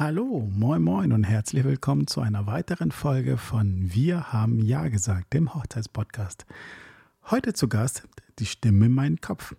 Hallo, 0.00 0.48
moin 0.50 0.80
moin 0.80 1.12
und 1.12 1.24
herzlich 1.24 1.62
willkommen 1.62 2.06
zu 2.06 2.22
einer 2.22 2.46
weiteren 2.46 2.90
Folge 2.90 3.36
von 3.36 3.92
Wir 3.92 4.32
haben 4.32 4.58
Ja 4.58 4.88
gesagt, 4.88 5.34
dem 5.34 5.54
Hochzeitspodcast. 5.54 6.46
Heute 7.30 7.52
zu 7.52 7.68
Gast 7.68 8.08
die 8.38 8.46
Stimme 8.46 8.86
in 8.86 8.92
meinem 8.92 9.20
Kopf. 9.20 9.54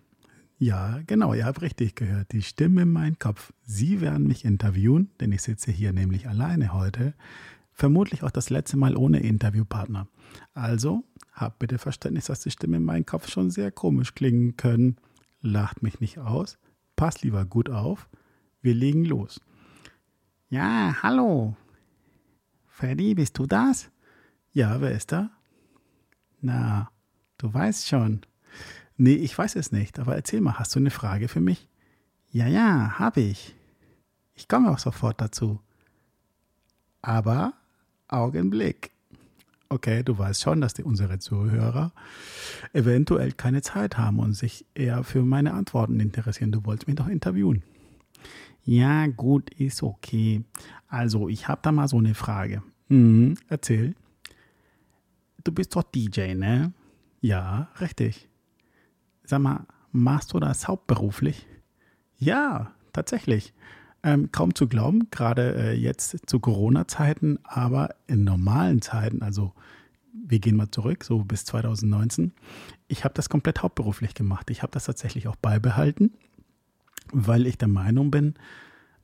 Ja, 0.58 0.98
genau, 1.06 1.32
ihr 1.32 1.46
habt 1.46 1.62
richtig 1.62 1.94
gehört, 1.94 2.32
die 2.32 2.42
Stimme 2.42 2.82
in 2.82 2.90
meinem 2.90 3.20
Kopf. 3.20 3.52
Sie 3.62 4.00
werden 4.00 4.26
mich 4.26 4.44
interviewen, 4.44 5.12
denn 5.20 5.30
ich 5.30 5.42
sitze 5.42 5.70
hier 5.70 5.92
nämlich 5.92 6.28
alleine 6.28 6.72
heute. 6.72 7.14
Vermutlich 7.72 8.24
auch 8.24 8.32
das 8.32 8.50
letzte 8.50 8.76
Mal 8.76 8.96
ohne 8.96 9.20
Interviewpartner. 9.20 10.08
Also 10.54 11.04
habt 11.32 11.60
bitte 11.60 11.78
Verständnis, 11.78 12.24
dass 12.24 12.40
die 12.40 12.50
Stimme 12.50 12.78
in 12.78 12.84
meinem 12.84 13.06
Kopf 13.06 13.28
schon 13.28 13.52
sehr 13.52 13.70
komisch 13.70 14.16
klingen 14.16 14.56
können. 14.56 14.96
Lacht 15.40 15.84
mich 15.84 16.00
nicht 16.00 16.18
aus, 16.18 16.58
passt 16.96 17.22
lieber 17.22 17.44
gut 17.44 17.70
auf. 17.70 18.08
Wir 18.60 18.74
legen 18.74 19.04
los. 19.04 19.40
Ja, 20.52 20.94
hallo. 21.02 21.56
Freddy, 22.66 23.14
bist 23.14 23.38
du 23.38 23.46
das? 23.46 23.90
Ja, 24.52 24.82
wer 24.82 24.90
ist 24.90 25.10
da? 25.10 25.30
Na, 26.42 26.90
du 27.38 27.54
weißt 27.54 27.88
schon. 27.88 28.20
Nee, 28.98 29.14
ich 29.14 29.38
weiß 29.38 29.56
es 29.56 29.72
nicht, 29.72 29.98
aber 29.98 30.14
erzähl 30.14 30.42
mal, 30.42 30.58
hast 30.58 30.74
du 30.74 30.78
eine 30.78 30.90
Frage 30.90 31.28
für 31.28 31.40
mich? 31.40 31.70
Ja, 32.32 32.48
ja, 32.48 32.98
habe 32.98 33.22
ich. 33.22 33.56
Ich 34.34 34.46
komme 34.46 34.70
auch 34.70 34.78
sofort 34.78 35.22
dazu. 35.22 35.58
Aber 37.00 37.54
Augenblick. 38.08 38.90
Okay, 39.70 40.02
du 40.02 40.18
weißt 40.18 40.42
schon, 40.42 40.60
dass 40.60 40.74
die, 40.74 40.82
unsere 40.82 41.18
Zuhörer 41.18 41.92
eventuell 42.74 43.32
keine 43.32 43.62
Zeit 43.62 43.96
haben 43.96 44.18
und 44.18 44.34
sich 44.34 44.66
eher 44.74 45.02
für 45.02 45.22
meine 45.22 45.54
Antworten 45.54 45.98
interessieren. 45.98 46.52
Du 46.52 46.66
wolltest 46.66 46.88
mich 46.88 46.96
doch 46.96 47.08
interviewen. 47.08 47.62
Ja, 48.64 49.06
gut, 49.08 49.50
ist 49.50 49.82
okay. 49.82 50.44
Also, 50.86 51.28
ich 51.28 51.48
habe 51.48 51.60
da 51.62 51.72
mal 51.72 51.88
so 51.88 51.98
eine 51.98 52.14
Frage. 52.14 52.62
Mhm, 52.88 53.36
erzähl. 53.48 53.94
Du 55.42 55.52
bist 55.52 55.74
doch 55.74 55.82
DJ, 55.82 56.34
ne? 56.34 56.72
Ja, 57.20 57.68
richtig. 57.80 58.28
Sag 59.24 59.40
mal, 59.40 59.66
machst 59.90 60.32
du 60.32 60.40
das 60.40 60.68
hauptberuflich? 60.68 61.46
Ja, 62.18 62.72
tatsächlich. 62.92 63.52
Ähm, 64.04 64.30
kaum 64.32 64.54
zu 64.54 64.68
glauben, 64.68 65.08
gerade 65.10 65.54
äh, 65.54 65.72
jetzt 65.74 66.28
zu 66.28 66.40
Corona-Zeiten, 66.40 67.38
aber 67.44 67.94
in 68.06 68.24
normalen 68.24 68.82
Zeiten, 68.82 69.22
also 69.22 69.52
wir 70.12 70.40
gehen 70.40 70.56
mal 70.56 70.70
zurück, 70.70 71.04
so 71.04 71.24
bis 71.24 71.44
2019, 71.44 72.32
ich 72.88 73.04
habe 73.04 73.14
das 73.14 73.28
komplett 73.28 73.62
hauptberuflich 73.62 74.14
gemacht. 74.14 74.50
Ich 74.50 74.62
habe 74.62 74.72
das 74.72 74.84
tatsächlich 74.84 75.28
auch 75.28 75.36
beibehalten 75.36 76.12
weil 77.12 77.46
ich 77.46 77.58
der 77.58 77.68
Meinung 77.68 78.10
bin, 78.10 78.34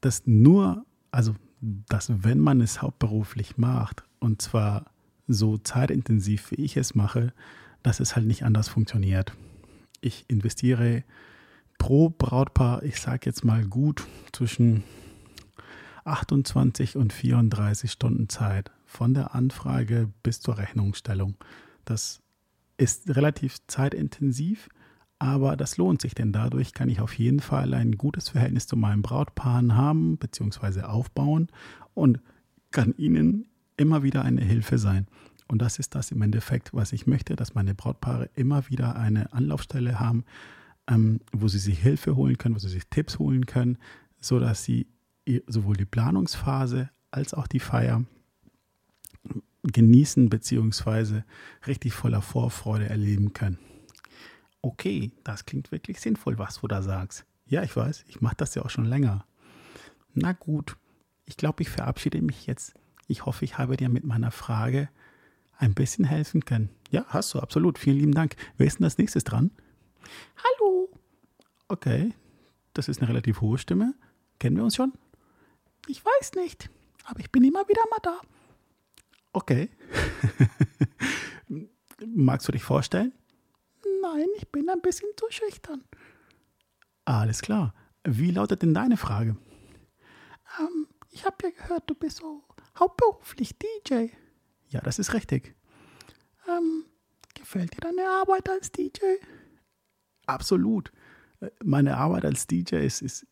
dass 0.00 0.26
nur, 0.26 0.84
also 1.10 1.34
dass 1.60 2.24
wenn 2.24 2.38
man 2.38 2.60
es 2.60 2.82
hauptberuflich 2.82 3.58
macht 3.58 4.04
und 4.20 4.42
zwar 4.42 4.86
so 5.26 5.58
zeitintensiv, 5.58 6.50
wie 6.50 6.64
ich 6.64 6.76
es 6.76 6.94
mache, 6.94 7.32
dass 7.82 8.00
es 8.00 8.16
halt 8.16 8.26
nicht 8.26 8.44
anders 8.44 8.68
funktioniert. 8.68 9.32
Ich 10.00 10.24
investiere 10.28 11.04
pro 11.76 12.10
Brautpaar, 12.10 12.82
ich 12.82 13.00
sage 13.00 13.26
jetzt 13.26 13.44
mal 13.44 13.64
gut, 13.64 14.06
zwischen 14.32 14.84
28 16.04 16.96
und 16.96 17.12
34 17.12 17.92
Stunden 17.92 18.28
Zeit 18.28 18.70
von 18.86 19.14
der 19.14 19.34
Anfrage 19.34 20.10
bis 20.22 20.40
zur 20.40 20.58
Rechnungsstellung. 20.58 21.36
Das 21.84 22.22
ist 22.78 23.14
relativ 23.14 23.58
zeitintensiv 23.66 24.68
aber 25.18 25.56
das 25.56 25.76
lohnt 25.76 26.00
sich, 26.00 26.14
denn 26.14 26.32
dadurch 26.32 26.72
kann 26.72 26.88
ich 26.88 27.00
auf 27.00 27.14
jeden 27.18 27.40
Fall 27.40 27.74
ein 27.74 27.92
gutes 27.92 28.28
Verhältnis 28.28 28.66
zu 28.66 28.76
meinen 28.76 29.02
Brautpaaren 29.02 29.74
haben 29.74 30.16
bzw. 30.16 30.82
aufbauen 30.82 31.48
und 31.94 32.20
kann 32.70 32.94
ihnen 32.96 33.48
immer 33.76 34.02
wieder 34.02 34.22
eine 34.22 34.42
Hilfe 34.42 34.78
sein. 34.78 35.06
Und 35.48 35.62
das 35.62 35.78
ist 35.78 35.94
das 35.94 36.12
im 36.12 36.22
Endeffekt, 36.22 36.72
was 36.74 36.92
ich 36.92 37.06
möchte, 37.06 37.34
dass 37.34 37.54
meine 37.54 37.74
Brautpaare 37.74 38.30
immer 38.34 38.68
wieder 38.68 38.96
eine 38.96 39.32
Anlaufstelle 39.32 39.98
haben, 39.98 40.24
ähm, 40.86 41.20
wo 41.32 41.48
sie 41.48 41.58
sich 41.58 41.78
Hilfe 41.80 42.14
holen 42.14 42.38
können, 42.38 42.54
wo 42.54 42.58
sie 42.60 42.68
sich 42.68 42.86
Tipps 42.88 43.18
holen 43.18 43.46
können, 43.46 43.78
sodass 44.20 44.64
sie 44.64 44.86
sowohl 45.46 45.76
die 45.76 45.84
Planungsphase 45.84 46.90
als 47.10 47.34
auch 47.34 47.46
die 47.46 47.60
Feier 47.60 48.04
genießen 49.64 50.28
bzw. 50.28 51.22
richtig 51.66 51.92
voller 51.92 52.22
Vorfreude 52.22 52.88
erleben 52.88 53.32
können 53.32 53.58
okay, 54.62 55.12
das 55.24 55.44
klingt 55.44 55.72
wirklich 55.72 56.00
sinnvoll, 56.00 56.38
was 56.38 56.60
du 56.60 56.68
da 56.68 56.82
sagst. 56.82 57.24
Ja, 57.46 57.62
ich 57.62 57.74
weiß, 57.74 58.04
ich 58.08 58.20
mache 58.20 58.36
das 58.36 58.54
ja 58.54 58.64
auch 58.64 58.70
schon 58.70 58.84
länger. 58.84 59.24
Na 60.14 60.32
gut, 60.32 60.76
ich 61.24 61.36
glaube, 61.36 61.62
ich 61.62 61.70
verabschiede 61.70 62.20
mich 62.20 62.46
jetzt. 62.46 62.74
Ich 63.06 63.24
hoffe, 63.24 63.44
ich 63.44 63.58
habe 63.58 63.76
dir 63.76 63.88
mit 63.88 64.04
meiner 64.04 64.30
Frage 64.30 64.88
ein 65.56 65.74
bisschen 65.74 66.04
helfen 66.04 66.44
können. 66.44 66.70
Ja, 66.90 67.04
hast 67.08 67.34
du, 67.34 67.40
absolut. 67.40 67.78
Vielen 67.78 67.98
lieben 67.98 68.14
Dank. 68.14 68.36
Wer 68.56 68.66
ist 68.66 68.78
denn 68.78 68.84
als 68.84 68.98
nächstes 68.98 69.24
dran? 69.24 69.50
Hallo. 70.36 70.88
Okay, 71.68 72.12
das 72.74 72.88
ist 72.88 73.00
eine 73.00 73.08
relativ 73.08 73.40
hohe 73.40 73.58
Stimme. 73.58 73.94
Kennen 74.38 74.56
wir 74.56 74.64
uns 74.64 74.76
schon? 74.76 74.92
Ich 75.86 76.04
weiß 76.04 76.32
nicht, 76.34 76.70
aber 77.04 77.20
ich 77.20 77.30
bin 77.30 77.44
immer 77.44 77.66
wieder 77.68 77.82
mal 77.90 77.98
da. 78.02 78.20
Okay. 79.32 79.68
Magst 82.06 82.46
du 82.48 82.52
dich 82.52 82.62
vorstellen? 82.62 83.12
Nein, 84.14 84.28
ich 84.36 84.48
bin 84.50 84.68
ein 84.68 84.80
bisschen 84.80 85.08
zu 85.16 85.26
schüchtern. 85.30 85.84
Alles 87.04 87.42
klar. 87.42 87.74
Wie 88.04 88.30
lautet 88.30 88.62
denn 88.62 88.74
deine 88.74 88.96
Frage? 88.96 89.36
Ähm, 90.58 90.86
ich 91.10 91.24
habe 91.24 91.36
ja 91.42 91.50
gehört, 91.50 91.88
du 91.88 91.94
bist 91.94 92.18
so 92.18 92.44
hauptberuflich 92.78 93.56
DJ. 93.58 94.06
Ja, 94.68 94.80
das 94.80 94.98
ist 94.98 95.14
richtig. 95.14 95.54
Ähm, 96.48 96.84
gefällt 97.34 97.74
dir 97.74 97.80
deine 97.80 98.08
Arbeit 98.08 98.48
als 98.48 98.70
DJ? 98.70 99.00
Absolut. 100.26 100.92
Meine 101.62 101.96
Arbeit 101.96 102.24
als 102.24 102.46
DJ 102.46 102.76
ist, 102.76 103.02
ist, 103.02 103.26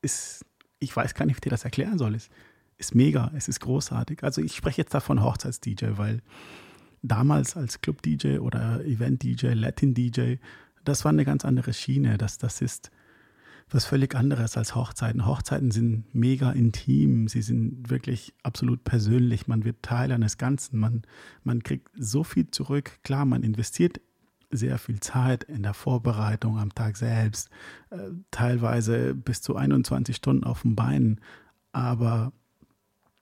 ist 0.00 0.44
ich 0.78 0.94
weiß 0.94 1.14
gar 1.14 1.26
nicht, 1.26 1.36
wie 1.36 1.38
ich 1.38 1.42
dir 1.42 1.50
das 1.50 1.64
erklären 1.64 1.98
soll. 1.98 2.14
Es 2.14 2.30
ist 2.76 2.94
mega, 2.94 3.30
es 3.34 3.48
ist 3.48 3.60
großartig. 3.60 4.22
Also 4.22 4.40
ich 4.42 4.54
spreche 4.56 4.82
jetzt 4.82 4.94
davon 4.94 5.22
Hochzeits-DJ, 5.22 5.96
weil 5.96 6.22
damals 7.04 7.56
als 7.56 7.80
Club-DJ 7.80 8.38
oder 8.38 8.84
Event-DJ, 8.84 9.52
Latin-DJ, 9.52 10.36
das 10.84 11.04
war 11.04 11.10
eine 11.10 11.24
ganz 11.24 11.44
andere 11.44 11.72
Schiene. 11.72 12.18
Das, 12.18 12.38
das 12.38 12.60
ist 12.60 12.90
was 13.70 13.84
völlig 13.84 14.14
anderes 14.14 14.56
als 14.56 14.74
Hochzeiten. 14.74 15.26
Hochzeiten 15.26 15.70
sind 15.70 16.14
mega 16.14 16.50
intim, 16.52 17.28
sie 17.28 17.42
sind 17.42 17.90
wirklich 17.90 18.34
absolut 18.42 18.84
persönlich, 18.84 19.46
man 19.46 19.64
wird 19.64 19.82
Teil 19.82 20.12
eines 20.12 20.38
Ganzen, 20.38 20.78
man, 20.78 21.02
man 21.42 21.62
kriegt 21.62 21.88
so 21.96 22.24
viel 22.24 22.50
zurück. 22.50 22.98
Klar, 23.02 23.24
man 23.24 23.42
investiert 23.42 24.00
sehr 24.50 24.78
viel 24.78 25.00
Zeit 25.00 25.44
in 25.44 25.62
der 25.62 25.74
Vorbereitung 25.74 26.58
am 26.58 26.74
Tag 26.74 26.96
selbst, 26.96 27.48
äh, 27.90 28.10
teilweise 28.30 29.14
bis 29.14 29.42
zu 29.42 29.56
21 29.56 30.14
Stunden 30.14 30.44
auf 30.44 30.62
dem 30.62 30.76
Bein, 30.76 31.20
aber 31.72 32.32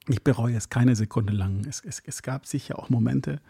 ich 0.09 0.25
bereue 0.25 0.57
es 0.57 0.69
keine 0.69 0.97
Sekunde 0.97 1.33
lang. 1.33 1.65
Es, 1.67 1.81
es, 1.81 2.03
es 2.05 2.23
gab 2.23 2.47
sicher 2.47 2.79
auch 2.79 2.91
Momente, 2.91 3.41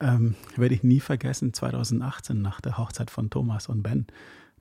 ähm, 0.00 0.34
werde 0.56 0.74
ich 0.74 0.82
nie 0.82 1.00
vergessen, 1.00 1.52
2018 1.52 2.40
nach 2.40 2.60
der 2.60 2.78
Hochzeit 2.78 3.10
von 3.10 3.30
Thomas 3.30 3.68
und 3.68 3.82
Ben. 3.82 4.06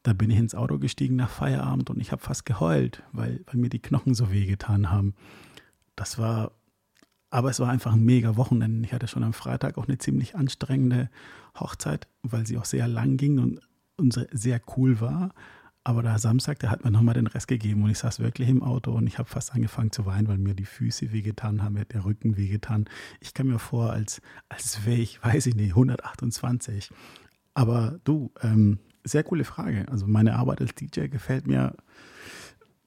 Da 0.04 0.14
bin 0.14 0.30
ich 0.30 0.38
ins 0.38 0.56
Auto 0.56 0.80
gestiegen 0.80 1.16
nach 1.16 1.30
Feierabend 1.30 1.90
und 1.90 2.00
ich 2.00 2.12
habe 2.12 2.22
fast 2.22 2.46
geheult, 2.46 3.04
weil, 3.12 3.42
weil 3.46 3.58
mir 3.58 3.70
die 3.70 3.82
Knochen 3.82 4.14
so 4.14 4.32
wehgetan 4.32 4.90
haben. 4.90 5.14
Das 5.96 6.18
war, 6.18 6.52
aber 7.30 7.50
es 7.50 7.60
war 7.60 7.70
einfach 7.70 7.94
ein 7.94 8.04
mega 8.04 8.36
Wochenende. 8.36 8.86
Ich 8.86 8.94
hatte 8.94 9.08
schon 9.08 9.24
am 9.24 9.34
Freitag 9.34 9.78
auch 9.78 9.88
eine 9.88 10.00
ziemlich 10.00 10.36
anstrengende 10.36 11.10
Hochzeit, 11.60 12.08
weil 12.24 12.48
sie 12.48 12.58
auch 12.58 12.66
sehr 12.66 12.88
lang 12.88 13.18
ging 13.18 13.40
und, 13.40 13.62
und 13.98 14.28
sehr 14.32 14.62
cool 14.76 15.00
war. 15.02 15.34
Aber 15.84 16.04
der 16.04 16.20
Samstag, 16.20 16.60
der 16.60 16.70
hat 16.70 16.84
mir 16.84 16.92
nochmal 16.92 17.16
den 17.16 17.26
Rest 17.26 17.48
gegeben 17.48 17.84
und 17.84 17.90
ich 17.90 17.98
saß 17.98 18.20
wirklich 18.20 18.50
im 18.50 18.62
Auto 18.62 18.92
und 18.92 19.08
ich 19.08 19.18
habe 19.18 19.28
fast 19.28 19.54
angefangen 19.54 19.92
zu 19.92 20.06
weinen, 20.06 20.28
weil 20.28 20.38
mir 20.38 20.54
die 20.54 20.66
Füße 20.66 21.12
wehgetan 21.12 21.64
haben, 21.64 21.74
mir 21.74 21.86
der 21.86 22.06
Rücken 22.06 22.38
wehgetan. 22.38 22.86
Ich 23.20 23.34
kam 23.34 23.48
mir 23.48 23.58
vor, 23.58 23.92
als, 23.92 24.22
als 24.48 24.86
wäre 24.86 25.00
ich, 25.00 25.24
weiß 25.24 25.48
ich 25.48 25.56
nicht, 25.56 25.72
128. 25.72 26.92
Aber 27.56 28.00
du, 28.04 28.32
ähm, 28.42 28.78
sehr 29.04 29.24
coole 29.24 29.44
Frage. 29.44 29.88
Also 29.90 30.06
meine 30.06 30.36
Arbeit 30.36 30.62
als 30.62 30.76
DJ 30.76 31.08
gefällt 31.08 31.48
mir. 31.48 31.76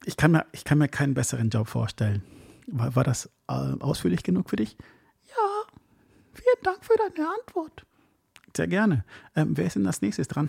Ich 0.04 0.16
kann 0.16 0.30
mir, 0.30 0.46
ich 0.52 0.64
kann 0.64 0.78
mir 0.78 0.88
keinen 0.88 1.14
besseren 1.14 1.50
Job 1.50 1.66
vorstellen. 1.66 2.22
War, 2.68 2.94
war 2.94 3.04
das 3.04 3.26
äh, 3.48 3.52
ausführlich 3.52 4.22
genug 4.22 4.50
für 4.50 4.56
dich? 4.56 4.76
Ja, 5.26 5.74
vielen 6.32 6.62
Dank 6.62 6.84
für 6.84 6.94
deine 6.96 7.28
Antwort. 7.40 7.84
Sehr 8.56 8.68
gerne. 8.68 9.04
Ähm, 9.34 9.56
wer 9.56 9.66
ist 9.66 9.74
denn 9.74 9.86
als 9.86 10.00
nächstes 10.00 10.28
dran? 10.28 10.48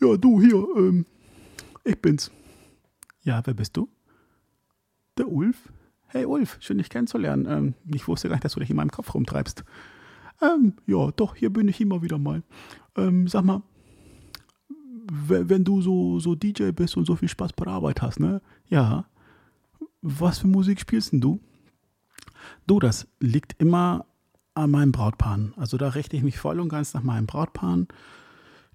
Ja, 0.00 0.16
du 0.16 0.40
hier, 0.40 0.66
ähm, 0.76 1.06
ich 1.84 2.00
bin's. 2.00 2.30
Ja, 3.22 3.40
wer 3.44 3.54
bist 3.54 3.76
du? 3.76 3.88
Der 5.18 5.28
Ulf. 5.28 5.72
Hey 6.08 6.24
Ulf, 6.26 6.58
schön 6.60 6.78
dich 6.78 6.90
kennenzulernen. 6.90 7.46
Ähm, 7.46 7.74
ich 7.92 8.06
wusste 8.08 8.28
gar 8.28 8.36
nicht, 8.36 8.44
dass 8.44 8.54
du 8.54 8.60
dich 8.60 8.70
in 8.70 8.76
meinem 8.76 8.90
Kopf 8.90 9.14
rumtreibst. 9.14 9.64
Ähm, 10.42 10.74
ja, 10.86 11.10
doch, 11.12 11.36
hier 11.36 11.50
bin 11.50 11.68
ich 11.68 11.80
immer 11.80 12.02
wieder 12.02 12.18
mal. 12.18 12.42
Ähm, 12.96 13.28
sag 13.28 13.44
mal, 13.44 13.62
wenn 15.08 15.64
du 15.64 15.80
so, 15.80 16.18
so 16.18 16.34
DJ 16.34 16.70
bist 16.70 16.96
und 16.96 17.06
so 17.06 17.16
viel 17.16 17.28
Spaß 17.28 17.52
bei 17.54 17.64
der 17.64 17.74
Arbeit 17.74 18.02
hast, 18.02 18.20
ne? 18.20 18.40
Ja. 18.68 19.06
was 20.00 20.38
für 20.38 20.48
Musik 20.48 20.80
spielst 20.80 21.12
denn 21.12 21.20
du? 21.20 21.40
Du, 22.66 22.80
das 22.80 23.06
liegt 23.20 23.60
immer 23.60 24.06
an 24.54 24.70
meinem 24.70 24.92
Brautpaar. 24.92 25.38
Also 25.56 25.76
da 25.76 25.88
richte 25.88 26.16
ich 26.16 26.22
mich 26.22 26.38
voll 26.38 26.60
und 26.60 26.68
ganz 26.68 26.94
nach 26.94 27.02
meinem 27.02 27.26
Brautpaar. 27.26 27.86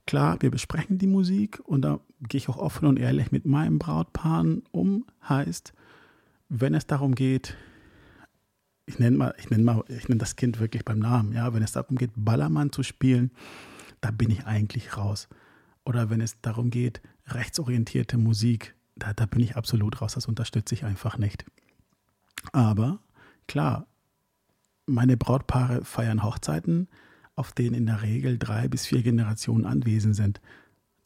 Klar, 0.06 0.42
wir 0.42 0.51
besprechen 0.51 0.98
die 0.98 1.07
Musik 1.07 1.59
und 1.65 1.81
da 1.81 2.00
gehe 2.21 2.39
ich 2.39 2.49
auch 2.49 2.57
offen 2.57 2.87
und 2.87 2.99
ehrlich 2.99 3.31
mit 3.31 3.45
meinem 3.45 3.79
Brautpaar 3.79 4.45
um. 4.71 5.05
Heißt, 5.27 5.73
wenn 6.49 6.73
es 6.73 6.87
darum 6.87 7.15
geht, 7.15 7.55
ich 8.85 8.99
nenne 8.99 9.17
mal, 9.17 9.35
ich 9.37 9.49
nenne 9.49 9.63
mal, 9.63 9.83
ich 9.89 10.07
nenne 10.07 10.19
das 10.19 10.35
Kind 10.35 10.59
wirklich 10.59 10.85
beim 10.85 10.99
Namen, 10.99 11.33
ja, 11.33 11.53
wenn 11.53 11.63
es 11.63 11.73
darum 11.73 11.97
geht, 11.97 12.11
Ballermann 12.15 12.71
zu 12.71 12.83
spielen, 12.83 13.31
da 14.01 14.11
bin 14.11 14.31
ich 14.31 14.45
eigentlich 14.45 14.97
raus. 14.97 15.27
Oder 15.85 16.09
wenn 16.09 16.21
es 16.21 16.39
darum 16.41 16.69
geht, 16.69 17.01
rechtsorientierte 17.27 18.17
Musik, 18.17 18.75
da, 18.95 19.13
da 19.13 19.25
bin 19.25 19.41
ich 19.41 19.55
absolut 19.55 20.01
raus, 20.01 20.13
das 20.13 20.25
unterstütze 20.25 20.73
ich 20.73 20.85
einfach 20.85 21.17
nicht. 21.17 21.45
Aber 22.53 22.99
klar, 23.47 23.87
meine 24.85 25.17
Brautpaare 25.17 25.83
feiern 25.83 26.23
Hochzeiten, 26.23 26.87
auf 27.35 27.51
denen 27.51 27.75
in 27.75 27.85
der 27.85 28.01
Regel 28.01 28.37
drei 28.37 28.67
bis 28.67 28.85
vier 28.85 29.03
Generationen 29.03 29.65
anwesend 29.65 30.15
sind. 30.15 30.41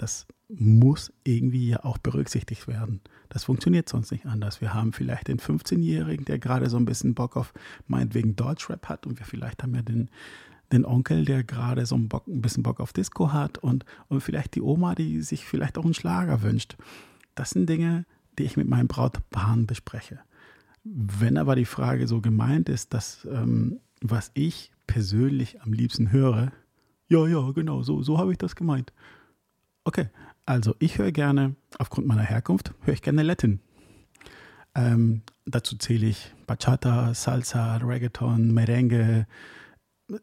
Das 0.01 0.25
muss 0.49 1.13
irgendwie 1.23 1.69
ja 1.69 1.85
auch 1.85 1.99
berücksichtigt 1.99 2.67
werden. 2.67 3.01
Das 3.29 3.43
funktioniert 3.43 3.87
sonst 3.87 4.11
nicht 4.11 4.25
anders. 4.25 4.59
Wir 4.59 4.73
haben 4.73 4.93
vielleicht 4.93 5.27
den 5.27 5.37
15-Jährigen, 5.37 6.25
der 6.25 6.39
gerade 6.39 6.71
so 6.71 6.77
ein 6.77 6.85
bisschen 6.85 7.13
Bock 7.13 7.37
auf 7.37 7.53
meinetwegen 7.85 8.35
Deutschrap 8.35 8.89
hat 8.89 9.05
und 9.05 9.19
wir 9.19 9.27
vielleicht 9.27 9.61
haben 9.61 9.75
ja 9.75 9.83
den, 9.83 10.09
den 10.71 10.85
Onkel, 10.85 11.23
der 11.23 11.43
gerade 11.43 11.85
so 11.85 11.93
ein, 11.93 12.09
Bock, 12.09 12.27
ein 12.27 12.41
bisschen 12.41 12.63
Bock 12.63 12.79
auf 12.79 12.93
Disco 12.93 13.31
hat 13.31 13.59
und, 13.59 13.85
und 14.07 14.21
vielleicht 14.21 14.55
die 14.55 14.63
Oma, 14.63 14.95
die 14.95 15.21
sich 15.21 15.45
vielleicht 15.45 15.77
auch 15.77 15.85
einen 15.85 15.93
Schlager 15.93 16.41
wünscht. 16.41 16.77
Das 17.35 17.51
sind 17.51 17.69
Dinge, 17.69 18.05
die 18.39 18.43
ich 18.43 18.57
mit 18.57 18.67
meinem 18.67 18.87
Brautpaar 18.87 19.55
bespreche. 19.57 20.19
Wenn 20.83 21.37
aber 21.37 21.55
die 21.55 21.65
Frage 21.65 22.07
so 22.07 22.21
gemeint 22.21 22.69
ist, 22.69 22.95
dass 22.95 23.27
ähm, 23.31 23.81
was 24.01 24.31
ich 24.33 24.71
persönlich 24.87 25.61
am 25.61 25.73
liebsten 25.73 26.11
höre, 26.11 26.51
ja, 27.07 27.27
ja, 27.27 27.51
genau, 27.51 27.83
so, 27.83 28.01
so 28.01 28.17
habe 28.17 28.31
ich 28.31 28.39
das 28.39 28.55
gemeint. 28.55 28.91
Okay, 29.83 30.09
also 30.45 30.75
ich 30.79 30.99
höre 30.99 31.11
gerne, 31.11 31.55
aufgrund 31.79 32.05
meiner 32.07 32.21
Herkunft, 32.21 32.73
höre 32.81 32.93
ich 32.93 33.01
gerne 33.01 33.23
Latin. 33.23 33.59
Ähm, 34.75 35.23
dazu 35.45 35.75
zähle 35.75 36.07
ich 36.07 36.33
Bachata, 36.45 37.13
Salsa, 37.13 37.77
Reggaeton, 37.77 38.53
Merengue, 38.53 39.25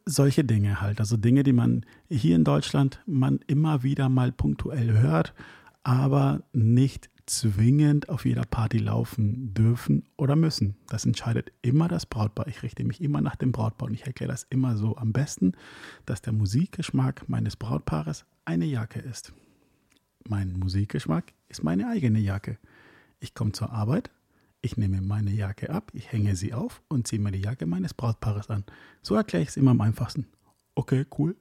solche 0.04 0.44
Dinge 0.44 0.80
halt. 0.80 1.00
Also 1.00 1.16
Dinge, 1.16 1.42
die 1.42 1.52
man 1.52 1.84
hier 2.08 2.36
in 2.36 2.44
Deutschland 2.44 3.02
man 3.06 3.40
immer 3.46 3.82
wieder 3.82 4.08
mal 4.08 4.32
punktuell 4.32 4.92
hört, 4.92 5.34
aber 5.82 6.42
nicht 6.52 7.10
zwingend 7.26 8.08
auf 8.08 8.24
jeder 8.24 8.44
Party 8.44 8.78
laufen 8.78 9.52
dürfen 9.54 10.04
oder 10.16 10.34
müssen. 10.34 10.76
Das 10.88 11.04
entscheidet 11.04 11.52
immer 11.62 11.88
das 11.88 12.06
Brautpaar. 12.06 12.46
Ich 12.48 12.62
richte 12.62 12.84
mich 12.84 13.02
immer 13.02 13.20
nach 13.20 13.36
dem 13.36 13.52
Brautpaar 13.52 13.88
und 13.88 13.94
ich 13.94 14.06
erkläre 14.06 14.30
das 14.32 14.44
immer 14.44 14.76
so 14.76 14.96
am 14.96 15.12
besten, 15.12 15.52
dass 16.06 16.22
der 16.22 16.32
Musikgeschmack 16.32 17.28
meines 17.28 17.56
Brautpaares 17.56 18.24
eine 18.44 18.64
Jacke 18.64 19.00
ist. 19.00 19.32
Mein 20.26 20.58
Musikgeschmack 20.58 21.32
ist 21.48 21.62
meine 21.62 21.88
eigene 21.88 22.18
Jacke. 22.18 22.58
Ich 23.20 23.34
komme 23.34 23.52
zur 23.52 23.72
Arbeit, 23.72 24.10
ich 24.60 24.76
nehme 24.76 25.00
meine 25.00 25.30
Jacke 25.30 25.70
ab, 25.70 25.90
ich 25.94 26.10
hänge 26.12 26.36
sie 26.36 26.52
auf 26.52 26.82
und 26.88 27.06
ziehe 27.06 27.20
mir 27.20 27.32
die 27.32 27.40
Jacke 27.40 27.66
meines 27.66 27.94
Brautpaares 27.94 28.50
an. 28.50 28.64
So 29.02 29.14
erkläre 29.14 29.42
ich 29.42 29.50
es 29.50 29.56
immer 29.56 29.70
am 29.70 29.80
einfachsten. 29.80 30.26
Okay, 30.74 31.06
cool. 31.18 31.36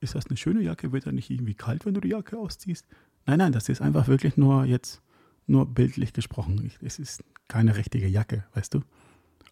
Ist 0.00 0.14
das 0.14 0.26
eine 0.26 0.36
schöne 0.36 0.62
Jacke? 0.62 0.92
Wird 0.92 1.06
da 1.06 1.12
nicht 1.12 1.30
irgendwie 1.30 1.54
kalt, 1.54 1.84
wenn 1.84 1.94
du 1.94 2.00
die 2.00 2.08
Jacke 2.08 2.38
ausziehst? 2.38 2.86
Nein, 3.26 3.38
nein, 3.38 3.52
das 3.52 3.68
ist 3.68 3.82
einfach 3.82 4.08
wirklich 4.08 4.36
nur 4.36 4.64
jetzt, 4.64 5.02
nur 5.46 5.66
bildlich 5.66 6.12
gesprochen. 6.12 6.70
es 6.80 6.98
ist 6.98 7.24
keine 7.48 7.76
richtige 7.76 8.06
Jacke, 8.06 8.44
weißt 8.54 8.74
du? 8.74 8.80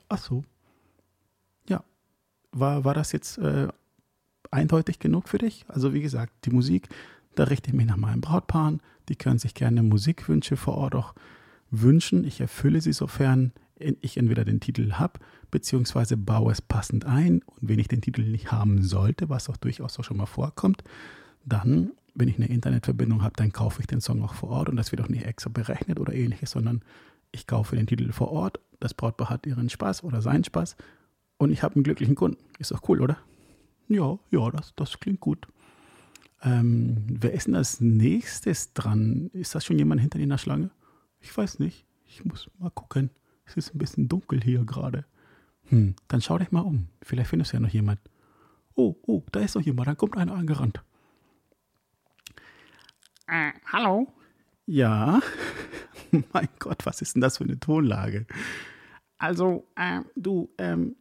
Ach 0.09 0.19
so. 0.19 0.45
Ja. 1.69 1.85
War, 2.53 2.85
war 2.85 2.95
das 2.95 3.13
jetzt 3.13 3.39
äh, 3.39 3.69
eindeutig 4.51 4.99
genug 4.99 5.29
für 5.29 5.39
dich? 5.39 5.65
Also 5.69 5.93
wie 5.93 6.01
gesagt, 6.01 6.33
die 6.45 6.51
Musik, 6.51 6.89
da 7.37 7.45
richte 7.45 7.71
ich 7.71 7.77
mich 7.77 7.87
nach 7.87 7.97
meinem 7.97 8.21
Brautpaar. 8.21 8.79
Die 9.09 9.17
können 9.17 9.39
sich 9.39 9.55
gerne 9.55 9.83
Musikwünsche 9.83 10.57
vor 10.57 10.75
Ort 10.77 10.95
auch 10.95 11.15
wünschen. 11.71 12.25
Ich 12.25 12.41
erfülle 12.41 12.81
sie, 12.81 12.93
sofern 12.93 13.53
ich 13.79 14.17
entweder 14.17 14.45
den 14.45 14.61
Titel 14.61 14.93
habe, 14.93 15.21
beziehungsweise 15.51 16.17
baue 16.17 16.51
es 16.51 16.63
passend 16.63 17.05
ein. 17.05 17.43
Und 17.43 17.69
wenn 17.69 17.79
ich 17.79 17.89
den 17.89 18.01
Titel 18.01 18.23
nicht 18.23 18.51
haben 18.51 18.83
sollte, 18.83 19.29
was 19.29 19.49
auch 19.49 19.57
durchaus 19.57 19.99
auch 19.99 20.05
schon 20.05 20.17
mal 20.17 20.27
vorkommt, 20.27 20.83
dann 21.45 21.93
wenn 22.17 22.29
ich 22.29 22.37
eine 22.37 22.49
Internetverbindung 22.49 23.23
habe, 23.23 23.35
dann 23.37 23.53
kaufe 23.53 23.81
ich 23.81 23.87
den 23.87 24.01
Song 24.01 24.23
auch 24.23 24.35
vor 24.35 24.49
Ort 24.49 24.69
und 24.69 24.77
das 24.77 24.91
wird 24.91 25.03
auch 25.03 25.09
nicht 25.09 25.27
extra 25.27 25.51
berechnet 25.51 26.01
oder 26.01 26.15
ähnliches, 26.15 26.51
sondern 26.51 26.83
ich 27.31 27.47
kaufe 27.47 27.77
den 27.77 27.87
Titel 27.87 28.11
vor 28.13 28.33
Ort, 28.33 28.59
das 28.81 28.95
Brautpaar 28.95 29.29
hat 29.29 29.47
ihren 29.47 29.69
Spaß 29.69 30.03
oder 30.03 30.23
seinen 30.23 30.45
Spaß 30.45 30.77
und 31.37 31.51
ich 31.51 31.63
habe 31.63 31.75
einen 31.75 31.85
glücklichen 31.85 32.15
Kunden. 32.15 32.39
Ist 32.59 32.71
doch 32.71 32.89
cool, 32.89 33.03
oder? 33.03 33.19
Ja, 33.89 34.19
ja, 34.31 34.51
das, 34.51 34.73
das 34.77 34.99
klingt 34.99 35.21
gut. 35.21 35.47
Ähm, 36.43 37.05
wer 37.09 37.33
ist 37.33 37.47
denn 37.47 37.55
als 37.55 37.81
nächstes 37.81 38.73
dran? 38.73 39.31
Ist 39.33 39.55
das 39.55 39.65
schon 39.65 39.79
jemand 39.79 40.01
hinter 40.01 40.19
in 40.19 40.29
der 40.29 40.39
Schlange? 40.39 40.71
Ich 41.21 41.37
weiß 41.37 41.59
nicht. 41.59 41.87
Ich 42.07 42.25
muss 42.25 42.51
mal 42.59 42.71
gucken. 42.71 43.11
Es 43.45 43.57
ist 43.57 43.75
ein 43.75 43.79
bisschen 43.79 44.09
dunkel 44.09 44.43
hier 44.43 44.65
gerade. 44.65 45.05
Hm, 45.69 45.95
dann 46.09 46.21
schau 46.21 46.39
dich 46.39 46.53
mal 46.53 46.61
um. 46.61 46.89
Vielleicht 47.03 47.31
findest 47.31 47.53
du 47.53 47.57
ja 47.57 47.61
noch 47.61 47.71
jemand. 47.71 48.01
Oh, 48.75 48.95
oh, 49.03 49.23
da 49.33 49.41
ist 49.41 49.55
noch 49.55 49.63
jemand. 49.63 49.89
Dann 49.89 49.97
kommt 49.97 50.17
einer 50.17 50.35
angerannt. 50.35 50.83
Äh, 53.27 53.53
hallo? 53.73 54.13
Ja. 54.67 55.21
mein 56.33 56.49
Gott, 56.59 56.87
was 56.87 57.03
ist 57.03 57.15
denn 57.15 57.23
das 57.23 57.39
für 57.39 57.45
eine 57.45 57.59
Tonlage? 57.59 58.27
Also, 59.19 59.67
äh, 59.77 60.03
du, 60.15 60.51
ähm, 60.59 60.97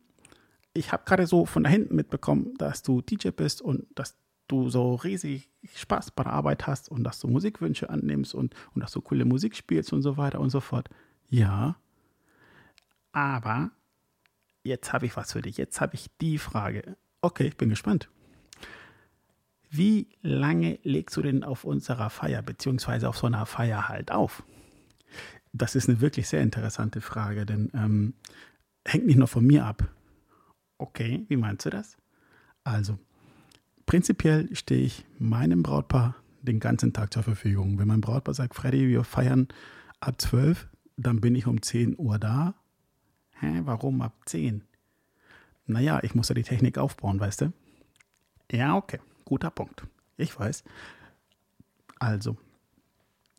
ich 0.73 0.91
habe 0.91 1.03
gerade 1.05 1.27
so 1.27 1.45
von 1.45 1.63
da 1.63 1.69
hinten 1.69 1.95
mitbekommen, 1.95 2.53
dass 2.57 2.81
du 2.81 3.01
DJ 3.01 3.29
bist 3.29 3.61
und 3.61 3.85
dass 3.95 4.15
du 4.47 4.69
so 4.69 4.95
riesig 4.95 5.49
Spaß 5.75 6.11
bei 6.11 6.23
der 6.23 6.33
Arbeit 6.33 6.67
hast 6.67 6.89
und 6.89 7.03
dass 7.03 7.19
du 7.19 7.27
Musikwünsche 7.27 7.89
annimmst 7.89 8.35
und, 8.35 8.55
und 8.73 8.81
dass 8.81 8.91
du 8.91 9.01
coole 9.01 9.25
Musik 9.25 9.55
spielst 9.55 9.93
und 9.93 10.01
so 10.01 10.17
weiter 10.17 10.39
und 10.39 10.49
so 10.49 10.59
fort. 10.59 10.89
Ja. 11.29 11.75
Aber 13.11 13.71
jetzt 14.63 14.93
habe 14.93 15.05
ich 15.05 15.15
was 15.15 15.33
für 15.33 15.41
dich. 15.41 15.57
Jetzt 15.57 15.81
habe 15.81 15.95
ich 15.95 16.09
die 16.21 16.37
Frage. 16.37 16.97
Okay, 17.21 17.47
ich 17.47 17.57
bin 17.57 17.69
gespannt. 17.69 18.09
Wie 19.69 20.07
lange 20.21 20.79
legst 20.83 21.17
du 21.17 21.21
denn 21.21 21.43
auf 21.43 21.63
unserer 21.63 22.09
Feier, 22.09 22.41
beziehungsweise 22.41 23.09
auf 23.09 23.17
so 23.17 23.27
einer 23.27 23.45
Feier 23.45 23.87
halt 23.89 24.11
auf? 24.11 24.43
Das 25.53 25.75
ist 25.75 25.89
eine 25.89 26.01
wirklich 26.01 26.27
sehr 26.27 26.41
interessante 26.41 27.01
Frage, 27.01 27.45
denn 27.45 27.71
ähm, 27.73 28.13
hängt 28.85 29.05
nicht 29.05 29.17
nur 29.17 29.27
von 29.27 29.45
mir 29.45 29.65
ab. 29.65 29.87
Okay, 30.77 31.25
wie 31.29 31.37
meinst 31.37 31.65
du 31.65 31.69
das? 31.69 31.97
Also, 32.63 32.99
prinzipiell 33.85 34.53
stehe 34.55 34.81
ich 34.81 35.05
meinem 35.19 35.63
Brautpaar 35.63 36.15
den 36.41 36.59
ganzen 36.59 36.93
Tag 36.93 37.13
zur 37.13 37.23
Verfügung. 37.23 37.79
Wenn 37.79 37.87
mein 37.87 38.01
Brautpaar 38.01 38.33
sagt, 38.33 38.55
Freddy, 38.55 38.87
wir 38.87 39.03
feiern 39.03 39.47
ab 39.99 40.21
12, 40.21 40.67
dann 40.97 41.21
bin 41.21 41.35
ich 41.35 41.47
um 41.47 41.61
10 41.61 41.97
Uhr 41.97 42.19
da. 42.19 42.55
Hä, 43.39 43.61
warum 43.65 44.01
ab 44.01 44.13
10? 44.25 44.63
Naja, 45.67 45.99
ich 46.03 46.15
muss 46.15 46.29
ja 46.29 46.35
die 46.35 46.43
Technik 46.43 46.77
aufbauen, 46.77 47.19
weißt 47.19 47.41
du? 47.41 47.53
Ja, 48.51 48.75
okay. 48.75 48.99
Guter 49.25 49.49
Punkt. 49.49 49.87
Ich 50.17 50.39
weiß. 50.39 50.63
Also, 51.99 52.37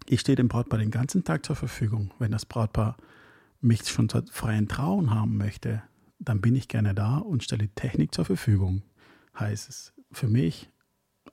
ich 0.08 0.20
stehe 0.20 0.36
dem 0.36 0.48
Brautpaar 0.48 0.78
den 0.78 0.90
ganzen 0.90 1.24
Tag 1.24 1.46
zur 1.46 1.56
Verfügung. 1.56 2.12
Wenn 2.18 2.32
das 2.32 2.44
Brautpaar 2.44 2.96
mich 3.60 3.88
schon 3.88 4.08
zur 4.08 4.24
freien 4.30 4.68
Trauung 4.68 5.10
haben 5.10 5.36
möchte, 5.36 5.82
dann 6.18 6.40
bin 6.40 6.56
ich 6.56 6.68
gerne 6.68 6.94
da 6.94 7.18
und 7.18 7.44
stelle 7.44 7.68
Technik 7.68 8.12
zur 8.12 8.24
Verfügung. 8.24 8.82
Heißt 9.38 9.68
es 9.68 9.95
für 10.16 10.28
mich 10.28 10.70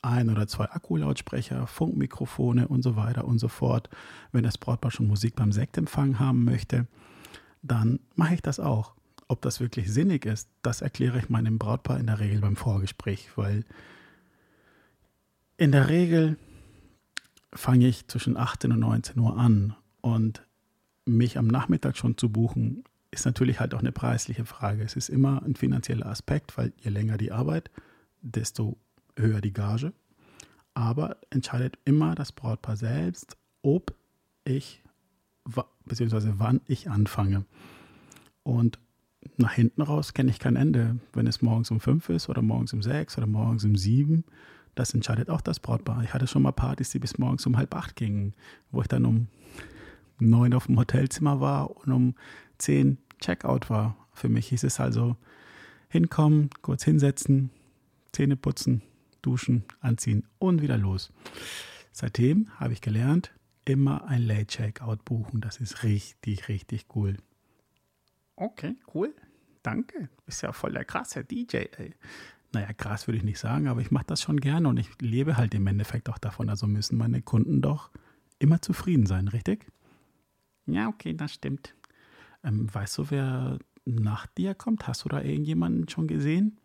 ein 0.01 0.29
oder 0.29 0.47
zwei 0.47 0.65
Akkulautsprecher, 0.65 1.65
Funkmikrofone 1.67 2.67
und 2.67 2.81
so 2.81 2.95
weiter 2.95 3.25
und 3.25 3.39
so 3.39 3.47
fort. 3.47 3.89
Wenn 4.31 4.43
das 4.43 4.57
Brautpaar 4.57 4.91
schon 4.91 5.07
Musik 5.07 5.35
beim 5.35 5.51
Sektempfang 5.51 6.19
haben 6.19 6.43
möchte, 6.43 6.87
dann 7.61 7.99
mache 8.15 8.35
ich 8.35 8.41
das 8.41 8.59
auch. 8.59 8.93
Ob 9.29 9.41
das 9.41 9.61
wirklich 9.61 9.91
sinnig 9.91 10.25
ist, 10.25 10.49
das 10.61 10.81
erkläre 10.81 11.17
ich 11.17 11.29
meinem 11.29 11.57
Brautpaar 11.57 11.99
in 11.99 12.07
der 12.07 12.19
Regel 12.19 12.41
beim 12.41 12.57
Vorgespräch, 12.57 13.29
weil 13.37 13.63
in 15.55 15.71
der 15.71 15.87
Regel 15.87 16.37
fange 17.53 17.87
ich 17.87 18.07
zwischen 18.07 18.35
18 18.35 18.73
und 18.73 18.79
19 18.79 19.17
Uhr 19.19 19.37
an 19.37 19.75
und 20.01 20.45
mich 21.05 21.37
am 21.37 21.47
Nachmittag 21.47 21.97
schon 21.97 22.17
zu 22.17 22.29
buchen, 22.29 22.83
ist 23.11 23.25
natürlich 23.25 23.59
halt 23.59 23.73
auch 23.73 23.79
eine 23.79 23.91
preisliche 23.91 24.43
Frage. 24.43 24.83
Es 24.83 24.95
ist 24.95 25.09
immer 25.09 25.41
ein 25.43 25.55
finanzieller 25.55 26.07
Aspekt, 26.07 26.57
weil 26.57 26.73
je 26.81 26.89
länger 26.89 27.17
die 27.17 27.31
Arbeit, 27.31 27.69
desto 28.23 28.77
höher 29.15 29.41
die 29.41 29.53
Gage. 29.53 29.93
Aber 30.73 31.17
entscheidet 31.29 31.77
immer 31.85 32.15
das 32.15 32.31
Brautpaar 32.31 32.77
selbst, 32.77 33.37
ob 33.61 33.93
ich 34.43 34.81
beziehungsweise 35.85 36.35
wann 36.37 36.61
ich 36.65 36.89
anfange. 36.89 37.45
Und 38.43 38.79
nach 39.37 39.53
hinten 39.53 39.81
raus 39.81 40.13
kenne 40.13 40.31
ich 40.31 40.39
kein 40.39 40.55
Ende. 40.55 40.97
Wenn 41.13 41.27
es 41.27 41.41
morgens 41.41 41.69
um 41.71 41.79
fünf 41.79 42.09
ist 42.09 42.29
oder 42.29 42.41
morgens 42.41 42.73
um 42.73 42.81
sechs 42.81 43.17
oder 43.17 43.27
morgens 43.27 43.63
um 43.65 43.75
sieben, 43.75 44.23
das 44.75 44.93
entscheidet 44.93 45.29
auch 45.29 45.41
das 45.41 45.59
Brautpaar. 45.59 46.03
Ich 46.03 46.13
hatte 46.13 46.27
schon 46.27 46.41
mal 46.41 46.51
Partys, 46.51 46.89
die 46.89 46.99
bis 46.99 47.17
morgens 47.17 47.45
um 47.45 47.57
halb 47.57 47.75
acht 47.75 47.95
gingen, 47.95 48.33
wo 48.71 48.81
ich 48.81 48.87
dann 48.87 49.05
um 49.05 49.27
neun 50.19 50.53
auf 50.53 50.65
dem 50.67 50.79
Hotelzimmer 50.79 51.39
war 51.39 51.75
und 51.77 51.91
um 51.91 52.15
10 52.57 52.97
Checkout 53.19 53.69
war. 53.69 53.95
Für 54.13 54.29
mich 54.29 54.47
hieß 54.47 54.63
es 54.63 54.79
also 54.79 55.15
hinkommen, 55.89 56.49
kurz 56.61 56.83
hinsetzen, 56.83 57.51
Zähne 58.13 58.37
putzen, 58.37 58.81
duschen, 59.21 59.65
anziehen 59.81 60.25
und 60.39 60.61
wieder 60.61 60.77
los. 60.77 61.11
Seitdem 61.91 62.49
habe 62.59 62.73
ich 62.73 62.81
gelernt, 62.81 63.33
immer 63.65 64.05
ein 64.05 64.21
Late 64.21 64.47
Checkout 64.47 65.03
buchen. 65.03 65.41
Das 65.41 65.57
ist 65.57 65.83
richtig, 65.83 66.47
richtig 66.47 66.85
cool. 66.95 67.17
Okay, 68.35 68.75
cool. 68.93 69.13
Danke. 69.61 70.09
Du 70.17 70.23
bist 70.25 70.41
ja 70.41 70.51
voll 70.51 70.73
der 70.73 70.85
krasse 70.85 71.23
DJ, 71.23 71.57
ey. 71.77 71.93
Naja, 72.51 72.71
krass 72.73 73.07
würde 73.07 73.17
ich 73.17 73.23
nicht 73.23 73.39
sagen, 73.39 73.67
aber 73.67 73.81
ich 73.81 73.89
mache 73.89 74.05
das 74.05 74.21
schon 74.21 74.39
gerne 74.39 74.67
und 74.67 74.77
ich 74.77 74.89
lebe 75.01 75.37
halt 75.37 75.55
im 75.55 75.65
Endeffekt 75.65 76.09
auch 76.09 76.19
davon. 76.19 76.49
Also 76.49 76.67
müssen 76.67 76.97
meine 76.97 77.21
Kunden 77.21 77.61
doch 77.61 77.89
immer 78.37 78.61
zufrieden 78.61 79.05
sein, 79.05 79.27
richtig? 79.27 79.65
Ja, 80.65 80.87
okay, 80.87 81.13
das 81.13 81.33
stimmt. 81.33 81.73
Ähm, 82.43 82.71
weißt 82.73 82.97
du, 82.97 83.09
wer 83.09 83.57
nach 83.85 84.27
dir 84.27 84.53
kommt? 84.53 84.87
Hast 84.87 85.05
du 85.05 85.09
da 85.09 85.21
irgendjemanden 85.21 85.89
schon 85.89 86.07
gesehen? 86.07 86.59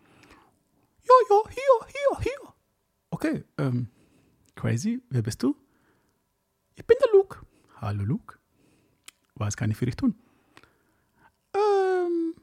Ja, 1.08 1.14
ja, 1.30 1.42
hier, 1.50 1.88
hier, 1.88 2.20
hier. 2.20 2.54
Okay, 3.10 3.44
ähm, 3.56 3.88
crazy. 4.54 5.02
Wer 5.08 5.22
bist 5.22 5.42
du? 5.42 5.56
Ich 6.74 6.84
bin 6.86 6.96
der 7.02 7.12
Luke. 7.12 7.38
Hallo, 7.76 8.02
Luke. 8.04 8.38
Was 9.34 9.56
kann 9.56 9.70
ich 9.70 9.76
für 9.76 9.86
dich 9.86 9.96
tun? 9.96 10.14
Ähm, 11.54 12.34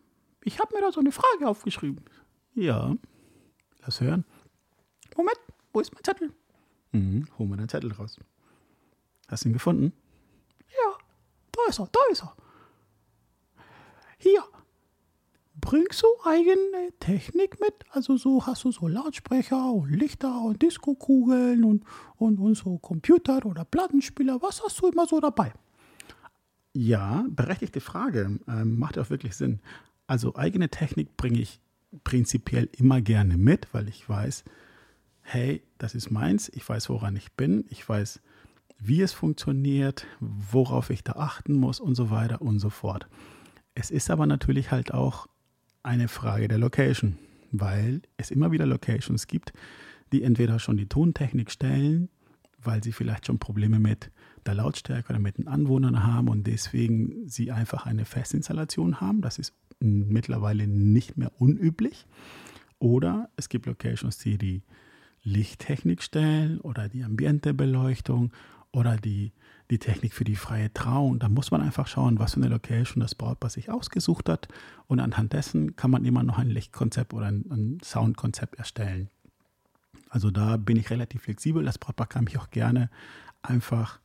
ich 0.41 0.59
habe 0.59 0.73
mir 0.73 0.81
da 0.81 0.91
so 0.91 0.99
eine 0.99 1.11
Frage 1.11 1.47
aufgeschrieben. 1.47 2.03
Ja, 2.55 2.95
lass 3.81 4.01
hören. 4.01 4.25
Moment, 5.15 5.39
wo 5.71 5.79
ist 5.81 5.93
mein 5.93 6.03
Zettel? 6.03 6.33
Mhm, 6.91 7.27
hol 7.37 7.47
mal 7.47 7.57
deinen 7.57 7.69
Zettel 7.69 7.91
raus. 7.91 8.17
Hast 9.27 9.43
du 9.43 9.49
ihn 9.49 9.53
gefunden? 9.53 9.93
Ja, 10.69 10.97
da 11.51 11.61
ist 11.69 11.79
er, 11.79 11.87
da 11.91 11.99
ist 12.09 12.23
er. 12.23 12.35
Hier. 14.17 14.43
Bringst 15.61 16.03
du 16.03 16.07
eigene 16.29 16.91
Technik 16.99 17.59
mit? 17.61 17.73
Also 17.89 18.17
so 18.17 18.45
hast 18.45 18.65
du 18.65 18.71
so 18.71 18.87
Lautsprecher 18.87 19.71
und 19.71 19.89
Lichter 19.89 20.41
und 20.41 20.61
Diskokugeln 20.61 21.63
und, 21.63 21.83
und, 22.17 22.39
und 22.39 22.55
so 22.55 22.77
Computer 22.77 23.45
oder 23.45 23.63
Plattenspieler. 23.63 24.41
Was 24.41 24.61
hast 24.63 24.81
du 24.81 24.87
immer 24.87 25.07
so 25.07 25.19
dabei? 25.19 25.53
Ja, 26.73 27.25
berechtigte 27.29 27.79
Frage. 27.79 28.39
Ähm, 28.47 28.77
macht 28.77 28.97
auch 28.99 29.09
wirklich 29.09 29.35
Sinn. 29.35 29.61
Also 30.07 30.35
eigene 30.35 30.69
Technik 30.69 31.15
bringe 31.15 31.39
ich 31.39 31.61
prinzipiell 32.03 32.69
immer 32.77 33.01
gerne 33.01 33.37
mit, 33.37 33.73
weil 33.73 33.87
ich 33.87 34.07
weiß, 34.07 34.43
hey, 35.21 35.63
das 35.77 35.95
ist 35.95 36.11
meins, 36.11 36.49
ich 36.49 36.67
weiß, 36.67 36.89
woran 36.89 37.15
ich 37.15 37.31
bin, 37.33 37.65
ich 37.69 37.87
weiß, 37.87 38.19
wie 38.77 39.01
es 39.01 39.13
funktioniert, 39.13 40.05
worauf 40.19 40.89
ich 40.89 41.03
da 41.03 41.13
achten 41.13 41.53
muss 41.53 41.79
und 41.79 41.95
so 41.95 42.09
weiter 42.09 42.41
und 42.41 42.59
so 42.59 42.69
fort. 42.69 43.07
Es 43.73 43.89
ist 43.89 44.09
aber 44.11 44.25
natürlich 44.25 44.71
halt 44.71 44.93
auch 44.93 45.27
eine 45.85 46.07
Frage 46.07 46.47
der 46.47 46.57
Location, 46.57 47.17
weil 47.51 48.01
es 48.17 48.31
immer 48.31 48.51
wieder 48.51 48.65
Locations 48.65 49.27
gibt, 49.27 49.53
die 50.11 50.23
entweder 50.23 50.59
schon 50.59 50.77
die 50.77 50.87
Tontechnik 50.87 51.51
stellen, 51.51 52.09
weil 52.61 52.83
sie 52.83 52.91
vielleicht 52.91 53.27
schon 53.27 53.39
Probleme 53.39 53.79
mit 53.79 54.11
der 54.45 54.55
Lautstärke 54.55 55.09
oder 55.09 55.19
mit 55.19 55.37
den 55.37 55.47
Anwohnern 55.47 56.03
haben 56.03 56.27
und 56.27 56.47
deswegen 56.47 57.27
sie 57.27 57.51
einfach 57.51 57.85
eine 57.85 58.05
Festinstallation 58.05 58.99
haben. 58.99 59.21
Das 59.21 59.37
ist 59.37 59.53
mittlerweile 59.79 60.67
nicht 60.67 61.17
mehr 61.17 61.31
unüblich. 61.39 62.07
Oder 62.79 63.29
es 63.35 63.49
gibt 63.49 63.67
Locations, 63.67 64.17
die 64.17 64.37
die 64.37 64.63
Lichttechnik 65.23 66.03
stellen 66.03 66.59
oder 66.59 66.89
die 66.89 67.03
Ambientebeleuchtung 67.03 68.31
oder 68.75 68.97
die, 68.97 69.31
die 69.71 69.79
Technik 69.79 70.13
für 70.13 70.25
die 70.25 70.35
freie 70.35 70.71
Trauung. 70.73 71.17
Da 71.19 71.29
muss 71.29 71.49
man 71.49 71.61
einfach 71.61 71.87
schauen, 71.87 72.19
was 72.19 72.33
für 72.33 72.41
eine 72.41 72.49
Location 72.49 72.99
das 73.01 73.15
Brautpaar 73.15 73.49
sich 73.49 73.69
ausgesucht 73.69 74.27
hat. 74.27 74.49
Und 74.87 74.99
anhand 74.99 75.33
dessen 75.33 75.75
kann 75.75 75.91
man 75.91 76.03
immer 76.03 76.23
noch 76.23 76.37
ein 76.37 76.49
Lichtkonzept 76.49 77.13
oder 77.13 77.27
ein, 77.27 77.45
ein 77.49 77.77
Soundkonzept 77.83 78.55
erstellen. 78.55 79.09
Also 80.09 80.29
da 80.29 80.57
bin 80.57 80.77
ich 80.77 80.89
relativ 80.89 81.23
flexibel. 81.23 81.63
Das 81.63 81.77
Brautpaar 81.77 82.07
kann 82.07 82.25
mich 82.25 82.37
auch 82.37 82.49
gerne 82.49 82.89
einfach 83.41 83.99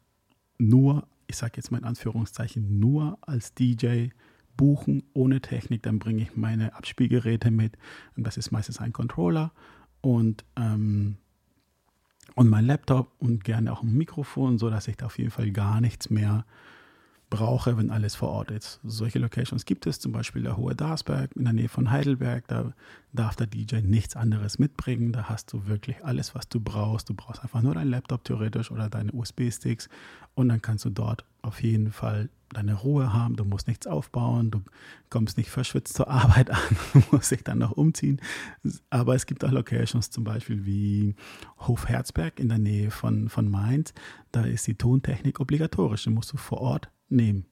nur, 0.58 1.06
ich 1.26 1.36
sage 1.36 1.54
jetzt 1.56 1.72
mal 1.72 1.84
Anführungszeichen, 1.84 2.78
nur 2.78 3.18
als 3.22 3.54
DJ 3.54 4.08
buchen 4.56 5.02
ohne 5.14 5.40
Technik. 5.40 5.82
Dann 5.82 5.98
bringe 5.98 6.22
ich 6.22 6.36
meine 6.36 6.74
Abspielgeräte 6.74 7.50
mit. 7.50 7.76
Und 8.16 8.24
das 8.24 8.36
ist 8.36 8.52
meistens 8.52 8.78
ein 8.78 8.92
Controller 8.92 9.52
und 10.00 10.44
ähm, 10.56 11.16
und 12.34 12.48
mein 12.48 12.66
Laptop 12.66 13.12
und 13.18 13.44
gerne 13.44 13.72
auch 13.72 13.82
ein 13.82 13.96
Mikrofon, 13.96 14.58
sodass 14.58 14.88
ich 14.88 14.96
da 14.96 15.06
auf 15.06 15.18
jeden 15.18 15.30
Fall 15.30 15.50
gar 15.50 15.80
nichts 15.80 16.10
mehr 16.10 16.44
brauche, 17.30 17.76
wenn 17.78 17.90
alles 17.90 18.16
vor 18.16 18.28
Ort 18.28 18.50
ist. 18.50 18.80
Solche 18.82 19.20
Locations 19.20 19.64
gibt 19.64 19.86
es, 19.86 20.00
zum 20.00 20.12
Beispiel 20.12 20.42
der 20.42 20.56
Hohe 20.56 20.74
Darsberg 20.74 21.34
in 21.36 21.44
der 21.44 21.52
Nähe 21.52 21.68
von 21.68 21.90
Heidelberg. 21.90 22.46
Da 22.48 22.72
darf 23.12 23.36
der 23.36 23.46
DJ 23.46 23.76
nichts 23.76 24.16
anderes 24.16 24.58
mitbringen. 24.58 25.12
Da 25.12 25.28
hast 25.28 25.52
du 25.52 25.66
wirklich 25.66 26.04
alles, 26.04 26.34
was 26.34 26.48
du 26.48 26.60
brauchst. 26.60 27.08
Du 27.08 27.14
brauchst 27.14 27.42
einfach 27.42 27.62
nur 27.62 27.74
deinen 27.74 27.90
Laptop 27.90 28.24
theoretisch 28.24 28.70
oder 28.70 28.90
deine 28.90 29.12
USB-Sticks 29.12 29.88
und 30.34 30.48
dann 30.48 30.60
kannst 30.60 30.84
du 30.84 30.90
dort 30.90 31.24
auf 31.42 31.62
jeden 31.62 31.92
Fall 31.92 32.28
deine 32.52 32.74
Ruhe 32.74 33.12
haben, 33.12 33.36
du 33.36 33.44
musst 33.44 33.68
nichts 33.68 33.86
aufbauen, 33.86 34.50
du 34.50 34.62
kommst 35.08 35.36
nicht 35.36 35.50
verschwitzt 35.50 35.94
zur 35.94 36.08
Arbeit 36.08 36.50
an, 36.50 36.58
du 36.92 37.02
musst 37.12 37.30
dich 37.30 37.44
dann 37.44 37.58
noch 37.58 37.72
umziehen. 37.72 38.20
Aber 38.90 39.14
es 39.14 39.26
gibt 39.26 39.44
auch 39.44 39.52
Locations 39.52 40.10
zum 40.10 40.24
Beispiel 40.24 40.66
wie 40.66 41.14
Hof 41.60 41.88
Herzberg 41.88 42.40
in 42.40 42.48
der 42.48 42.58
Nähe 42.58 42.90
von, 42.90 43.28
von 43.28 43.48
Mainz. 43.48 43.94
Da 44.32 44.42
ist 44.42 44.66
die 44.66 44.74
Tontechnik 44.74 45.38
obligatorisch, 45.38 46.04
die 46.04 46.10
musst 46.10 46.32
du 46.32 46.36
vor 46.36 46.60
Ort 46.60 46.90
nehmen. 47.10 47.46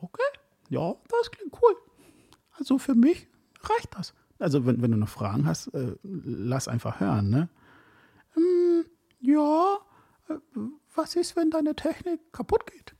Okay, 0.00 0.22
ja, 0.68 0.94
das 1.08 1.30
klingt 1.30 1.54
cool. 1.62 1.76
Also 2.52 2.78
für 2.78 2.94
mich 2.94 3.28
reicht 3.62 3.94
das. 3.96 4.14
Also 4.38 4.66
wenn, 4.66 4.82
wenn 4.82 4.90
du 4.90 4.96
noch 4.96 5.08
Fragen 5.08 5.46
hast, 5.46 5.68
äh, 5.68 5.94
lass 6.02 6.68
einfach 6.68 7.00
hören, 7.00 7.30
ne? 7.30 7.48
Ähm, 8.36 8.84
ja, 9.20 9.78
äh, 10.28 10.34
was 10.94 11.16
ist, 11.16 11.36
wenn 11.36 11.50
deine 11.50 11.74
Technik 11.74 12.32
kaputt 12.32 12.70
geht? 12.70 12.94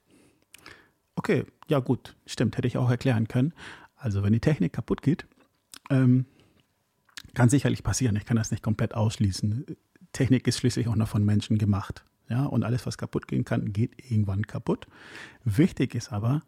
Okay, 1.17 1.45
ja 1.69 1.81
gut, 1.81 2.17
stimmt, 2.27 2.57
hätte 2.57 2.69
ich 2.69 2.79
auch 2.79 2.91
erklären 2.91 3.29
können. 3.29 3.53
Also 3.97 4.23
wenn 4.23 4.33
die 4.33 4.41
Technik 4.41 4.73
kaputt 4.73 5.03
geht, 5.03 5.27
ähm, 5.91 6.27
kann 7.35 7.49
sicherlich 7.49 7.83
passieren. 7.83 8.17
Ich 8.17 8.25
kann 8.25 8.37
das 8.37 8.51
nicht 8.51 8.63
komplett 8.63 8.95
ausschließen. 8.95 9.67
Technik 10.13 10.47
ist 10.47 10.59
schließlich 10.59 10.89
auch 10.89 10.97
noch 10.97 11.09
von 11.09 11.25
Menschen 11.25 11.59
gemacht. 11.59 12.05
Ja, 12.29 12.47
und 12.47 12.65
alles, 12.65 12.87
was 12.87 12.99
kaputt 12.99 13.29
gehen 13.29 13.45
kann, 13.45 13.73
geht 13.73 14.11
irgendwann 14.11 14.47
kaputt. 14.47 14.87
Wichtig 15.45 15.95
ist 15.95 16.13
aber, 16.13 16.43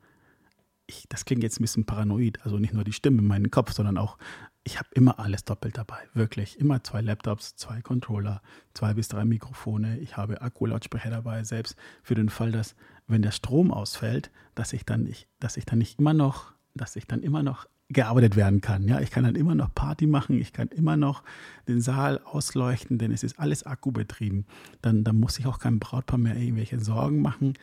ich, 0.86 1.06
das 1.08 1.24
klingt 1.24 1.42
jetzt 1.42 1.60
ein 1.60 1.64
bisschen 1.64 1.84
paranoid, 1.84 2.44
also 2.44 2.58
nicht 2.58 2.72
nur 2.72 2.84
die 2.84 2.92
Stimme 2.92 3.18
in 3.18 3.26
meinem 3.26 3.50
Kopf, 3.50 3.72
sondern 3.72 3.98
auch, 3.98 4.16
ich 4.64 4.78
habe 4.78 4.88
immer 4.94 5.20
alles 5.20 5.44
doppelt 5.44 5.78
dabei, 5.78 5.98
wirklich. 6.14 6.58
Immer 6.58 6.82
zwei 6.82 7.00
Laptops, 7.00 7.56
zwei 7.56 7.82
Controller, 7.82 8.42
zwei 8.74 8.94
bis 8.94 9.08
drei 9.08 9.24
Mikrofone. 9.24 9.98
Ich 9.98 10.16
habe 10.16 10.40
Akkulautsprecher 10.42 11.10
dabei, 11.10 11.44
selbst 11.44 11.76
für 12.02 12.14
den 12.14 12.28
Fall, 12.28 12.52
dass, 12.52 12.74
wenn 13.06 13.22
der 13.22 13.30
Strom 13.30 13.70
ausfällt, 13.70 14.30
dass 14.54 14.72
ich 14.72 14.84
dann 14.84 15.04
nicht, 15.04 15.28
dass 15.38 15.56
ich 15.56 15.66
dann 15.66 15.78
nicht 15.78 15.98
immer 15.98 16.14
noch, 16.14 16.52
dass 16.74 16.96
ich 16.96 17.06
dann 17.06 17.22
immer 17.22 17.42
noch 17.42 17.66
gearbeitet 17.88 18.34
werden 18.36 18.60
kann. 18.60 18.88
Ja, 18.88 19.00
ich 19.00 19.10
kann 19.10 19.24
dann 19.24 19.36
immer 19.36 19.54
noch 19.54 19.72
Party 19.74 20.06
machen, 20.06 20.40
ich 20.40 20.52
kann 20.52 20.68
immer 20.68 20.96
noch 20.96 21.22
den 21.68 21.80
Saal 21.80 22.20
ausleuchten, 22.24 22.98
denn 22.98 23.12
es 23.12 23.22
ist 23.22 23.38
alles 23.38 23.64
akkubetrieben. 23.64 24.46
Dann, 24.82 25.04
dann 25.04 25.20
muss 25.20 25.38
ich 25.38 25.46
auch 25.46 25.58
keinem 25.58 25.78
Brautpaar 25.78 26.18
mehr 26.18 26.36
irgendwelche 26.36 26.80
Sorgen 26.80 27.22
machen, 27.22 27.54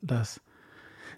dass 0.00 0.40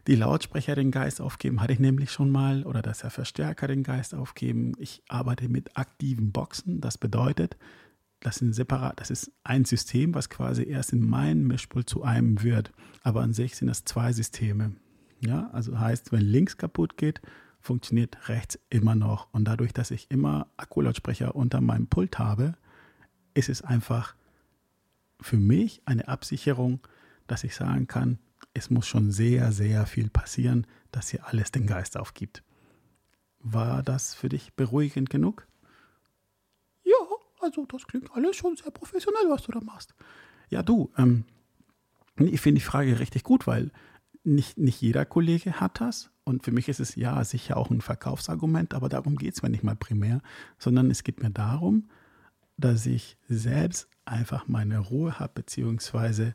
die 0.07 0.17
Lautsprecher 0.17 0.75
den 0.75 0.91
Geist 0.91 1.21
aufgeben, 1.21 1.61
hatte 1.61 1.73
ich 1.73 1.79
nämlich 1.79 2.11
schon 2.11 2.31
mal, 2.31 2.65
oder 2.65 2.83
dass 2.83 2.99
der 2.99 3.11
Verstärker 3.11 3.67
den 3.69 3.83
Geist 3.83 4.15
aufgeben. 4.15 4.73
Ich 4.79 5.03
arbeite 5.09 5.49
mit 5.49 5.77
aktiven 5.77 6.31
Boxen. 6.31 6.81
Das 6.81 6.99
bedeutet, 6.99 7.57
das, 8.21 8.37
sind 8.37 8.55
separat, 8.55 9.01
das 9.01 9.11
ist 9.11 9.33
ein 9.45 9.65
System, 9.65 10.15
was 10.15 10.31
quasi 10.31 10.67
erst 10.67 10.93
in 10.93 11.07
meinem 11.07 11.47
Mischpult 11.47 11.89
zu 11.89 12.03
einem 12.03 12.43
wird. 12.43 12.73
Aber 13.03 13.23
an 13.23 13.33
sich 13.33 13.57
sind 13.57 13.69
das 13.69 13.85
zwei 13.85 14.13
Systeme. 14.13 14.73
Ja, 15.21 15.49
also 15.53 15.79
heißt, 15.79 16.13
wenn 16.13 16.21
links 16.21 16.59
kaputt 16.59 16.97
geht, 16.99 17.23
funktioniert 17.65 18.29
rechts 18.29 18.59
immer 18.69 18.95
noch. 18.95 19.33
Und 19.33 19.47
dadurch, 19.47 19.73
dass 19.73 19.91
ich 19.91 20.11
immer 20.11 20.49
Akkulautsprecher 20.59 21.35
unter 21.35 21.63
meinem 21.63 21.87
Pult 21.87 22.19
habe, 22.19 22.55
ist 23.33 23.49
es 23.49 23.63
einfach 23.63 24.15
für 25.21 25.39
mich 25.39 25.81
eine 25.87 26.07
Absicherung, 26.07 26.81
dass 27.27 27.43
ich 27.43 27.55
sagen 27.55 27.87
kann, 27.87 28.19
es 28.53 28.69
muss 28.69 28.87
schon 28.87 29.11
sehr, 29.11 29.51
sehr 29.51 29.87
viel 29.87 30.11
passieren, 30.11 30.67
dass 30.93 31.09
hier 31.09 31.27
alles 31.27 31.53
den 31.53 31.67
Geist 31.67 31.97
aufgibt. 31.97 32.43
War 33.41 33.83
das 33.83 34.15
für 34.15 34.29
dich 34.29 34.53
beruhigend 34.53 35.09
genug? 35.09 35.47
Ja, 36.83 36.95
also 37.41 37.65
das 37.65 37.87
klingt 37.87 38.11
alles 38.13 38.37
schon 38.37 38.57
sehr 38.57 38.71
professionell, 38.73 39.31
was 39.31 39.43
du 39.43 39.53
da 39.53 39.61
machst. 39.61 39.95
Ja, 40.51 40.63
du, 40.63 40.93
ähm, 40.99 41.25
ich 42.17 42.43
finde 42.43 42.61
die 42.61 42.67
Frage 42.67 43.01
richtig 43.01 43.25
gut, 43.25 43.47
weil 43.47 43.71
nicht, 44.23 44.59
nicht 44.59 44.83
jeder 44.83 45.07
Kollege 45.07 45.61
hat 45.61 45.81
das. 45.81 46.11
Und 46.25 46.43
für 46.43 46.53
mich 46.53 46.69
ist 46.69 46.81
es 46.81 46.97
ja 46.97 47.23
sicher 47.25 47.57
auch 47.57 47.71
ein 47.71 47.83
Verkaufsargument, 47.83 48.73
aber 48.73 48.89
darum 48.89 49.17
geht 49.17 49.35
es 49.35 49.43
mir 49.43 49.51
nicht 49.51 49.63
mal 49.63 49.77
primär, 49.77 50.23
sondern 50.59 50.91
es 50.91 51.05
geht 51.05 51.23
mir 51.23 51.31
darum, 51.31 51.91
dass 52.57 52.87
ich 52.87 53.19
selbst 53.29 53.89
einfach 54.07 54.49
meine 54.49 54.79
Ruhe 54.79 55.19
habe, 55.19 55.33
beziehungsweise 55.35 56.35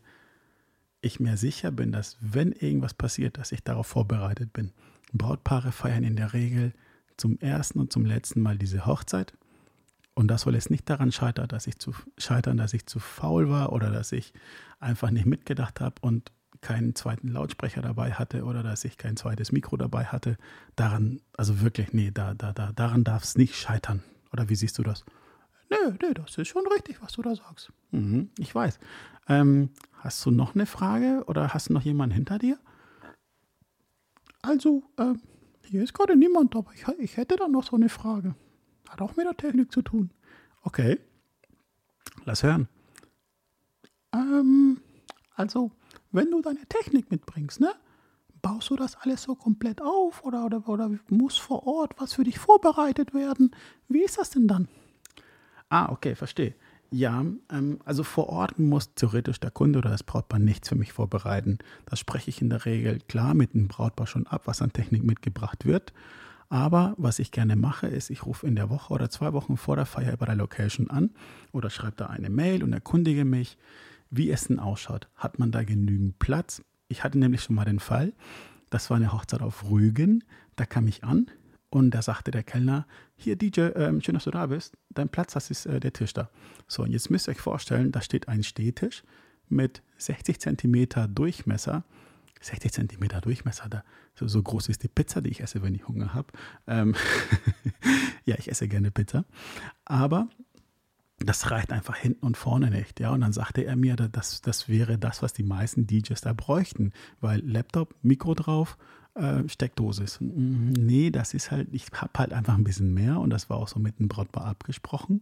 ich 1.01 1.19
mir 1.19 1.37
sicher 1.37 1.71
bin, 1.71 1.91
dass 1.91 2.17
wenn 2.21 2.51
irgendwas 2.51 2.93
passiert, 2.93 3.37
dass 3.37 3.51
ich 3.51 3.63
darauf 3.63 3.87
vorbereitet 3.87 4.53
bin. 4.53 4.71
Brautpaare 5.13 5.71
feiern 5.71 6.03
in 6.03 6.15
der 6.15 6.33
Regel 6.33 6.73
zum 7.17 7.39
ersten 7.39 7.79
und 7.79 7.91
zum 7.91 8.05
letzten 8.05 8.41
Mal 8.41 8.57
diese 8.57 8.85
Hochzeit. 8.85 9.37
Und 10.13 10.27
das 10.27 10.41
soll 10.41 10.55
jetzt 10.55 10.69
nicht 10.69 10.89
daran 10.89 11.11
scheitern, 11.11 11.47
dass 11.47 11.67
ich 11.67 11.79
zu 11.79 11.93
scheitern, 12.17 12.57
dass 12.57 12.73
ich 12.73 12.85
zu 12.85 12.99
faul 12.99 13.49
war 13.49 13.71
oder 13.71 13.89
dass 13.89 14.11
ich 14.11 14.33
einfach 14.79 15.11
nicht 15.11 15.25
mitgedacht 15.25 15.79
habe 15.79 15.95
und 16.01 16.31
keinen 16.61 16.95
zweiten 16.95 17.29
Lautsprecher 17.29 17.81
dabei 17.81 18.13
hatte 18.13 18.43
oder 18.43 18.63
dass 18.63 18.83
ich 18.85 18.97
kein 18.97 19.17
zweites 19.17 19.51
Mikro 19.51 19.77
dabei 19.77 20.05
hatte. 20.05 20.37
Daran, 20.75 21.21
also 21.37 21.61
wirklich, 21.61 21.93
nee, 21.93 22.11
da, 22.11 22.33
da, 22.33 22.51
da, 22.53 22.71
daran 22.73 23.03
darf 23.03 23.23
es 23.23 23.37
nicht 23.37 23.55
scheitern. 23.55 24.03
Oder 24.33 24.49
wie 24.49 24.55
siehst 24.55 24.77
du 24.77 24.83
das? 24.83 25.05
Nee, 25.69 25.93
nee, 26.01 26.13
das 26.13 26.37
ist 26.37 26.47
schon 26.47 26.65
richtig, 26.67 27.01
was 27.01 27.13
du 27.13 27.21
da 27.21 27.35
sagst. 27.35 27.71
Mhm, 27.91 28.29
ich 28.37 28.53
weiß. 28.53 28.79
Ähm, 29.27 29.69
hast 29.99 30.25
du 30.25 30.31
noch 30.31 30.55
eine 30.55 30.65
Frage 30.65 31.23
oder 31.27 31.53
hast 31.53 31.69
du 31.69 31.73
noch 31.73 31.83
jemanden 31.83 32.15
hinter 32.15 32.39
dir? 32.39 32.57
Also, 34.41 34.83
äh, 34.97 35.13
hier 35.65 35.83
ist 35.83 35.93
gerade 35.93 36.15
niemand, 36.15 36.55
aber 36.55 36.71
ich, 36.73 36.87
ich 36.99 37.17
hätte 37.17 37.35
da 37.35 37.47
noch 37.47 37.63
so 37.63 37.75
eine 37.75 37.89
Frage. 37.89 38.35
Hat 38.89 39.01
auch 39.01 39.15
mit 39.15 39.27
der 39.27 39.37
Technik 39.37 39.71
zu 39.71 39.81
tun. 39.81 40.11
Okay. 40.63 40.99
Lass 42.25 42.43
hören. 42.43 42.67
Ähm, 44.13 44.81
also, 45.35 45.71
wenn 46.11 46.31
du 46.31 46.41
deine 46.41 46.65
Technik 46.67 47.11
mitbringst, 47.11 47.59
ne? 47.59 47.71
Baust 48.41 48.69
du 48.69 48.77
das 48.77 48.95
alles 48.95 49.23
so 49.23 49.35
komplett 49.35 49.81
auf 49.81 50.23
oder, 50.23 50.45
oder, 50.45 50.67
oder 50.69 50.91
muss 51.09 51.37
vor 51.37 51.67
Ort 51.67 51.95
was 51.97 52.13
für 52.13 52.23
dich 52.23 52.39
vorbereitet 52.39 53.13
werden? 53.13 53.51
Wie 53.89 54.03
ist 54.03 54.17
das 54.17 54.29
denn 54.29 54.47
dann? 54.47 54.69
Ah, 55.67 55.91
okay, 55.91 56.15
verstehe. 56.15 56.55
Ja, 56.91 57.23
ähm, 57.51 57.79
also 57.85 58.03
vor 58.03 58.29
Ort 58.29 58.57
muss 58.57 58.95
theoretisch 58.95 59.39
der 59.39 59.51
Kunde 59.51 59.79
oder 59.79 59.91
das 59.91 60.03
Brautpaar 60.03 60.39
nichts 60.39 60.69
für 60.69 60.75
mich 60.75 60.93
vorbereiten. 60.93 61.59
Das 61.85 61.99
spreche 61.99 62.29
ich 62.29 62.41
in 62.41 62.49
der 62.49 62.65
Regel 62.65 62.99
klar 63.07 63.33
mit 63.33 63.53
dem 63.53 63.67
Brautpaar 63.67 64.07
schon 64.07 64.25
ab, 64.25 64.43
was 64.45 64.61
an 64.61 64.73
Technik 64.73 65.03
mitgebracht 65.03 65.65
wird. 65.65 65.93
Aber 66.49 66.95
was 66.97 67.19
ich 67.19 67.31
gerne 67.31 67.55
mache, 67.55 67.85
ist, 67.85 68.09
ich 68.09 68.25
rufe 68.25 68.47
in 68.47 68.55
der 68.55 68.71
Woche 68.71 68.91
oder 68.91 69.11
zwei 69.11 69.33
Wochen 69.33 69.55
vor 69.55 69.75
der 69.75 69.85
Feier 69.85 70.17
bei 70.17 70.25
der 70.25 70.35
Location 70.35 70.89
an 70.89 71.11
oder 71.51 71.69
schreibe 71.69 71.97
da 71.97 72.07
eine 72.07 72.31
Mail 72.31 72.63
und 72.63 72.73
erkundige 72.73 73.23
mich, 73.23 73.57
wie 74.09 74.31
es 74.31 74.45
denn 74.45 74.59
ausschaut. 74.59 75.09
Hat 75.15 75.39
man 75.39 75.51
da 75.51 75.63
genügend 75.63 76.19
Platz? 76.19 76.61
Ich 76.87 77.03
hatte 77.03 77.19
nämlich 77.19 77.43
schon 77.43 77.55
mal 77.55 77.65
den 77.65 77.79
Fall, 77.79 78.13
das 78.69 78.89
war 78.89 78.97
eine 78.97 79.13
Hochzeit 79.13 79.41
auf 79.41 79.69
Rügen, 79.69 80.23
da 80.55 80.65
kam 80.65 80.87
ich 80.87 81.03
an 81.03 81.27
und 81.69 81.91
da 81.91 82.01
sagte 82.01 82.31
der 82.31 82.43
Kellner, 82.43 82.87
hier 83.15 83.35
DJ, 83.35 83.61
ähm, 83.75 84.01
schön, 84.01 84.15
dass 84.15 84.23
du 84.23 84.31
da 84.31 84.47
bist, 84.47 84.77
dein 84.89 85.09
Platz, 85.09 85.33
das 85.33 85.51
ist 85.51 85.65
äh, 85.65 85.79
der 85.79 85.93
Tisch 85.93 86.13
da. 86.13 86.29
So, 86.67 86.83
und 86.83 86.91
jetzt 86.91 87.09
müsst 87.09 87.27
ihr 87.27 87.31
euch 87.31 87.41
vorstellen, 87.41 87.91
da 87.91 88.01
steht 88.01 88.27
ein 88.27 88.43
Stehtisch 88.43 89.03
mit 89.47 89.83
60 89.97 90.39
Zentimeter 90.39 91.07
Durchmesser. 91.07 91.83
60 92.41 92.71
Zentimeter 92.71 93.21
Durchmesser, 93.21 93.67
da, 93.69 93.83
so, 94.15 94.27
so, 94.27 94.41
groß 94.41 94.69
ist 94.69 94.83
die 94.83 94.87
Pizza, 94.87 95.21
die 95.21 95.29
ich 95.29 95.41
esse, 95.41 95.61
wenn 95.61 95.75
ich 95.75 95.87
Hunger 95.87 96.13
habe. 96.13 96.27
Ähm 96.67 96.95
ja, 98.25 98.35
ich 98.37 98.49
esse 98.49 98.67
gerne 98.67 98.91
Pizza. 98.91 99.25
Aber 99.85 100.29
das 101.19 101.51
reicht 101.51 101.71
einfach 101.71 101.95
hinten 101.95 102.25
und 102.25 102.37
vorne 102.37 102.69
nicht. 102.69 102.99
Ja, 102.99 103.11
und 103.11 103.21
dann 103.21 103.33
sagte 103.33 103.63
er 103.63 103.75
mir, 103.75 103.95
das, 103.95 104.41
das 104.41 104.69
wäre 104.69 104.97
das, 104.97 105.21
was 105.21 105.33
die 105.33 105.43
meisten 105.43 105.87
DJs 105.87 106.19
da 106.21 106.33
bräuchten, 106.33 106.93
weil 107.19 107.39
Laptop, 107.41 107.95
Mikro 108.01 108.33
drauf, 108.35 108.77
äh, 109.15 109.47
Steckdose. 109.47 110.05
Mm, 110.23 110.71
nee, 110.71 111.11
das 111.11 111.33
ist 111.33 111.51
halt, 111.51 111.67
ich 111.71 111.87
habe 111.93 112.11
halt 112.17 112.33
einfach 112.33 112.55
ein 112.55 112.63
bisschen 112.63 112.93
mehr 112.93 113.19
und 113.19 113.29
das 113.29 113.49
war 113.49 113.57
auch 113.57 113.67
so 113.67 113.79
mit 113.79 113.99
dem 113.99 114.07
Brautpaar 114.07 114.45
abgesprochen. 114.45 115.21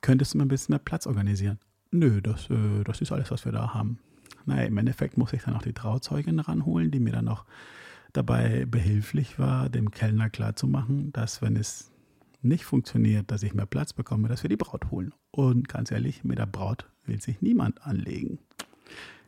Könntest 0.00 0.34
du 0.34 0.38
mir 0.38 0.44
ein 0.44 0.48
bisschen 0.48 0.72
mehr 0.72 0.78
Platz 0.78 1.06
organisieren? 1.06 1.58
Nö, 1.90 2.20
das, 2.20 2.48
äh, 2.50 2.84
das 2.84 3.00
ist 3.00 3.12
alles, 3.12 3.30
was 3.30 3.44
wir 3.44 3.52
da 3.52 3.74
haben. 3.74 3.98
Naja, 4.46 4.62
im 4.62 4.78
Endeffekt 4.78 5.18
muss 5.18 5.32
ich 5.32 5.42
dann 5.42 5.54
auch 5.54 5.62
die 5.62 5.72
Trauzeugin 5.72 6.38
ranholen, 6.38 6.90
die 6.90 7.00
mir 7.00 7.12
dann 7.12 7.24
noch 7.24 7.44
dabei 8.12 8.64
behilflich 8.64 9.38
war, 9.38 9.68
dem 9.68 9.90
Kellner 9.90 10.30
klarzumachen, 10.30 11.12
dass 11.12 11.42
wenn 11.42 11.56
es 11.56 11.90
nicht 12.40 12.64
funktioniert, 12.64 13.30
dass 13.30 13.42
ich 13.42 13.54
mehr 13.54 13.66
Platz 13.66 13.92
bekomme, 13.92 14.28
dass 14.28 14.42
wir 14.42 14.50
die 14.50 14.56
Braut 14.56 14.90
holen. 14.90 15.12
Und 15.30 15.68
ganz 15.68 15.90
ehrlich, 15.90 16.24
mit 16.24 16.38
der 16.38 16.46
Braut 16.46 16.86
will 17.04 17.20
sich 17.20 17.42
niemand 17.42 17.82
anlegen. 17.82 18.38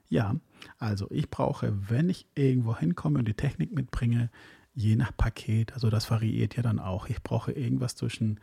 Ja, 0.09 0.37
also 0.79 1.09
ich 1.11 1.31
brauche, 1.31 1.73
wenn 1.88 2.09
ich 2.09 2.27
irgendwo 2.35 2.77
hinkomme 2.77 3.20
und 3.20 3.29
die 3.29 3.35
Technik 3.35 3.73
mitbringe, 3.73 4.31
je 4.75 4.96
nach 4.96 5.16
Paket, 5.16 5.73
also 5.75 5.90
das 5.90 6.11
variiert 6.11 6.57
ja 6.57 6.62
dann 6.62 6.79
auch. 6.79 7.09
Ich 7.09 7.23
brauche 7.23 7.53
irgendwas 7.53 7.96
zwischen 7.96 8.40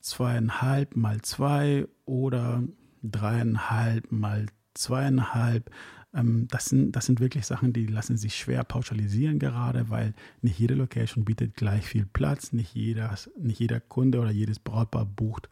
zweieinhalb 0.00 0.96
mal 0.96 1.22
zwei 1.22 1.86
oder 2.04 2.62
dreieinhalb 3.02 4.10
mal 4.12 4.46
zweieinhalb. 4.74 5.70
Ähm, 6.14 6.48
das, 6.50 6.66
sind, 6.66 6.92
das 6.92 7.06
sind 7.06 7.20
wirklich 7.20 7.46
Sachen, 7.46 7.72
die 7.72 7.86
lassen 7.86 8.16
sich 8.16 8.34
schwer 8.36 8.64
pauschalisieren 8.64 9.38
gerade, 9.38 9.90
weil 9.90 10.14
nicht 10.42 10.58
jede 10.58 10.74
Location 10.74 11.24
bietet 11.24 11.54
gleich 11.54 11.84
viel 11.84 12.06
Platz, 12.06 12.52
nicht 12.52 12.74
jeder, 12.74 13.14
nicht 13.38 13.60
jeder 13.60 13.80
Kunde 13.80 14.20
oder 14.20 14.30
jedes 14.30 14.58
Brautpaar 14.58 15.06
bucht 15.06 15.48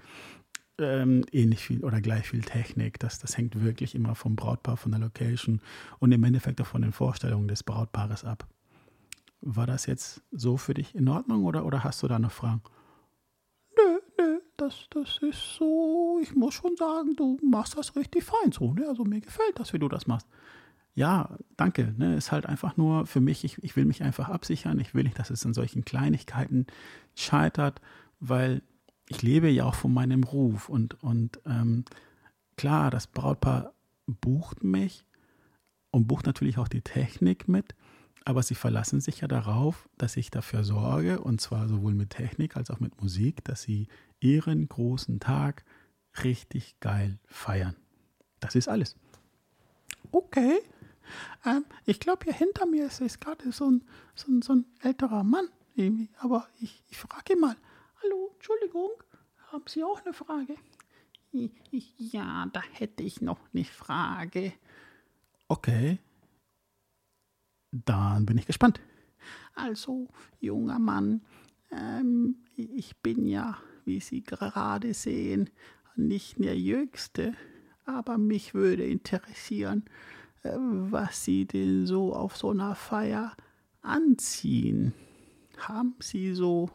ähm, 0.79 1.25
ähnlich 1.33 1.61
viel 1.61 1.85
oder 1.85 2.01
gleich 2.01 2.29
viel 2.29 2.43
Technik. 2.43 2.99
Das, 2.99 3.19
das 3.19 3.37
hängt 3.37 3.63
wirklich 3.63 3.95
immer 3.95 4.15
vom 4.15 4.37
Brautpaar, 4.37 4.77
von 4.77 4.93
der 4.93 5.01
Location 5.01 5.61
und 5.99 6.13
im 6.13 6.25
Endeffekt 6.25 6.61
auch 6.61 6.67
von 6.67 6.83
den 6.83 6.93
Vorstellungen 6.93 7.49
des 7.49 7.63
Brautpaares 7.63 8.25
ab. 8.25 8.47
War 9.41 9.67
das 9.67 9.87
jetzt 9.87 10.23
so 10.33 10.57
für 10.57 10.75
dich 10.75 10.95
in 10.95 11.09
Ordnung 11.09 11.45
oder, 11.45 11.65
oder 11.65 11.85
hast 11.85 12.03
du 12.03 12.09
da 12.09 12.19
noch 12.19 12.33
Fragen? 12.33 12.63
Das, 14.57 14.87
das 14.91 15.19
ist 15.19 15.57
so, 15.59 16.19
ich 16.23 16.35
muss 16.35 16.55
schon 16.55 16.77
sagen, 16.77 17.15
du 17.17 17.39
machst 17.43 17.77
das 17.77 17.95
richtig 17.95 18.25
fein 18.25 18.53
so. 18.53 18.73
Ne? 18.73 18.89
Also 18.89 19.05
mir 19.05 19.21
gefällt 19.21 19.59
das, 19.59 19.73
wie 19.73 19.79
du 19.79 19.89
das 19.89 20.07
machst. 20.07 20.27
Ja, 20.95 21.37
danke. 21.59 21.95
Ne? 21.99 22.17
Ist 22.17 22.33
halt 22.33 22.47
einfach 22.47 22.77
nur 22.79 23.07
für 23.07 23.21
mich, 23.21 23.45
ich, 23.45 23.63
ich 23.63 23.77
will 23.77 23.85
mich 23.85 24.03
einfach 24.03 24.31
absichern. 24.31 24.81
Ich 24.81 24.95
will 24.95 25.05
nicht, 25.05 25.19
dass 25.19 25.31
es 25.31 25.45
an 25.45 25.53
solchen 25.53 25.85
Kleinigkeiten 25.85 26.67
scheitert, 27.15 27.83
weil 28.19 28.63
ich 29.09 29.23
lebe 29.23 29.49
ja 29.49 29.65
auch 29.65 29.75
von 29.75 29.93
meinem 29.93 30.25
Ruf 30.25 30.69
und, 30.69 31.03
und 31.03 31.39
ähm, 31.47 31.85
klar, 32.57 32.91
das 32.91 33.07
Brautpaar 33.07 33.73
bucht 34.07 34.65
mich 34.65 35.05
und 35.91 36.07
bucht 36.07 36.27
natürlich 36.27 36.59
auch 36.59 36.69
die 36.69 36.81
Technik 36.81 37.49
mit, 37.49 37.75
aber 38.25 38.43
sie 38.43 38.55
verlassen 38.55 39.01
sich 39.01 39.21
ja 39.21 39.29
darauf, 39.29 39.89
dass 39.99 40.17
ich 40.17 40.31
dafür 40.31 40.65
sorge, 40.65 41.21
und 41.21 41.41
zwar 41.41 41.69
sowohl 41.69 41.95
mit 41.95 42.11
Technik 42.11 42.57
als 42.57 42.71
auch 42.71 42.81
mit 42.81 43.01
Musik, 43.01 43.45
dass 43.45 43.63
sie 43.63 43.87
ihren 44.21 44.69
großen 44.69 45.21
Tag 45.21 45.65
richtig 46.23 46.79
geil 46.81 47.19
feiern. 47.27 47.77
Das 48.41 48.55
ist 48.55 48.69
alles. 48.69 48.97
Okay. 50.13 50.59
Ähm, 51.45 51.65
ich 51.85 52.01
glaube, 52.01 52.25
hier 52.25 52.35
hinter 52.35 52.67
mir 52.67 52.87
ist, 52.87 53.01
ist 53.01 53.21
gerade 53.21 53.53
so 53.53 53.71
ein, 53.71 53.85
so, 54.15 54.33
ein, 54.33 54.43
so 54.43 54.55
ein 54.55 54.67
älterer 54.81 55.25
Mann. 55.25 55.49
Irgendwie. 55.75 56.09
Aber 56.19 56.49
ich, 56.61 56.83
ich 56.89 56.97
frage 56.99 57.35
ihn 57.35 57.41
mal, 57.41 57.57
Hallo, 58.03 58.31
Entschuldigung, 58.35 58.91
haben 59.53 59.65
Sie 59.67 59.83
auch 59.83 60.05
eine 60.05 60.13
Frage? 60.13 60.57
Ja, 61.99 62.47
da 62.53 62.63
hätte 62.73 63.03
ich 63.03 63.21
noch 63.21 63.41
eine 63.53 63.65
Frage. 63.65 64.53
Okay. 65.49 65.99
Dann 67.73 68.27
bin 68.27 68.39
ich 68.39 68.47
gespannt. 68.47 68.81
Also, 69.55 70.09
junger 70.41 70.79
Mann, 70.79 71.23
ähm, 71.71 72.45
ich 72.55 72.97
bin 72.99 73.27
ja, 73.27 73.59
wie 73.87 74.01
Sie 74.01 74.23
gerade 74.23 74.93
sehen, 74.93 75.51
nicht 75.95 76.43
der 76.43 76.59
Jüngste, 76.59 77.35
aber 77.85 78.19
mich 78.19 78.53
würde 78.53 78.85
interessieren, 78.85 79.85
äh, 80.43 80.51
was 80.57 81.25
Sie 81.25 81.47
denn 81.47 81.87
so 81.87 82.15
auf 82.15 82.37
so 82.37 82.51
einer 82.51 82.75
Feier 82.75 83.33
anziehen. 83.83 84.93
Haben 85.59 85.95
Sie 86.01 86.35
so 86.35 86.69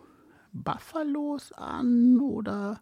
Buffalos 0.53 1.51
an 1.51 2.19
oder 2.19 2.81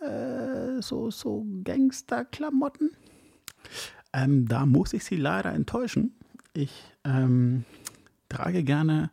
äh, 0.00 0.82
so, 0.82 1.10
so 1.10 1.46
Gangsterklamotten? 1.62 2.90
Ähm, 4.12 4.48
da 4.48 4.66
muss 4.66 4.92
ich 4.92 5.04
Sie 5.04 5.16
leider 5.16 5.52
enttäuschen. 5.52 6.14
Ich 6.52 6.82
ähm, 7.04 7.64
trage 8.28 8.64
gerne 8.64 9.10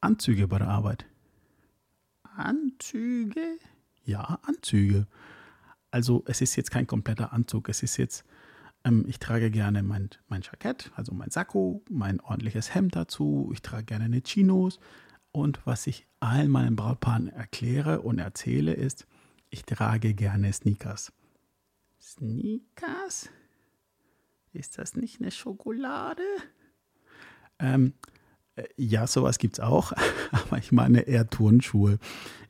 Anzüge 0.00 0.46
bei 0.46 0.58
der 0.58 0.68
Arbeit. 0.68 1.06
Anzüge? 2.76 3.58
Ja, 4.04 4.38
Anzüge. 4.42 5.06
Also 5.90 6.22
es 6.26 6.42
ist 6.42 6.56
jetzt 6.56 6.70
kein 6.70 6.86
kompletter 6.86 7.32
Anzug. 7.32 7.70
Es 7.70 7.82
ist 7.82 7.96
jetzt, 7.96 8.24
ähm, 8.84 9.06
ich 9.08 9.18
trage 9.18 9.50
gerne 9.50 9.82
mein, 9.82 10.10
mein 10.28 10.42
Jackett, 10.42 10.92
also 10.94 11.14
mein 11.14 11.30
Sakko, 11.30 11.82
mein 11.90 12.20
ordentliches 12.20 12.74
Hemd 12.74 12.94
dazu. 12.94 13.50
Ich 13.52 13.62
trage 13.62 13.84
gerne 13.84 14.04
eine 14.04 14.22
Chinos. 14.22 14.78
Und 15.32 15.66
was 15.66 15.86
ich 15.86 16.06
allen 16.20 16.50
meinen 16.50 16.76
Brautpaaren 16.76 17.28
erkläre 17.28 18.02
und 18.02 18.18
erzähle, 18.18 18.74
ist, 18.74 19.06
ich 19.48 19.64
trage 19.64 20.12
gerne 20.12 20.52
Sneakers. 20.52 21.12
Sneakers? 22.00 23.30
Ist 24.52 24.78
das 24.78 24.96
nicht 24.96 25.20
eine 25.20 25.30
Schokolade? 25.30 26.22
Ähm, 27.58 27.94
äh, 28.02 28.15
ja, 28.76 29.06
sowas 29.06 29.38
gibt 29.38 29.58
es 29.58 29.60
auch, 29.60 29.92
aber 30.32 30.58
ich 30.58 30.72
meine 30.72 31.00
eher 31.02 31.28
Turnschuhe. 31.28 31.98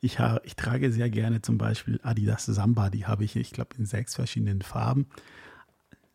Ich, 0.01 0.17
ich 0.43 0.55
trage 0.55 0.91
sehr 0.91 1.09
gerne 1.09 1.41
zum 1.41 1.57
Beispiel 1.57 1.99
Adidas 2.03 2.45
Samba, 2.45 2.89
die 2.89 3.05
habe 3.05 3.23
ich, 3.23 3.35
ich 3.35 3.51
glaube, 3.51 3.75
in 3.77 3.85
sechs 3.85 4.15
verschiedenen 4.15 4.61
Farben. 4.61 5.07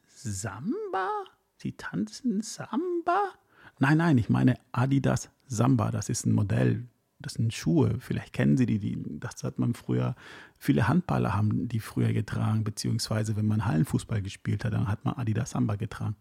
Samba? 0.06 1.08
Sie 1.56 1.72
tanzen 1.72 2.42
Samba? 2.42 3.32
Nein, 3.78 3.98
nein, 3.98 4.18
ich 4.18 4.28
meine 4.28 4.58
Adidas 4.72 5.30
Samba. 5.46 5.90
Das 5.90 6.08
ist 6.08 6.26
ein 6.26 6.32
Modell. 6.32 6.86
Das 7.18 7.34
sind 7.34 7.54
Schuhe. 7.54 7.96
Vielleicht 8.00 8.32
kennen 8.32 8.56
Sie 8.56 8.66
die, 8.66 8.78
die. 8.78 8.98
Das 9.20 9.44
hat 9.44 9.58
man 9.58 9.74
früher. 9.74 10.16
Viele 10.58 10.88
Handballer 10.88 11.34
haben 11.34 11.68
die 11.68 11.80
früher 11.80 12.12
getragen, 12.12 12.64
beziehungsweise 12.64 13.36
wenn 13.36 13.46
man 13.46 13.64
Hallenfußball 13.64 14.22
gespielt 14.22 14.64
hat, 14.64 14.72
dann 14.72 14.88
hat 14.88 15.04
man 15.04 15.14
Adidas 15.14 15.50
Samba 15.50 15.76
getragen. 15.76 16.16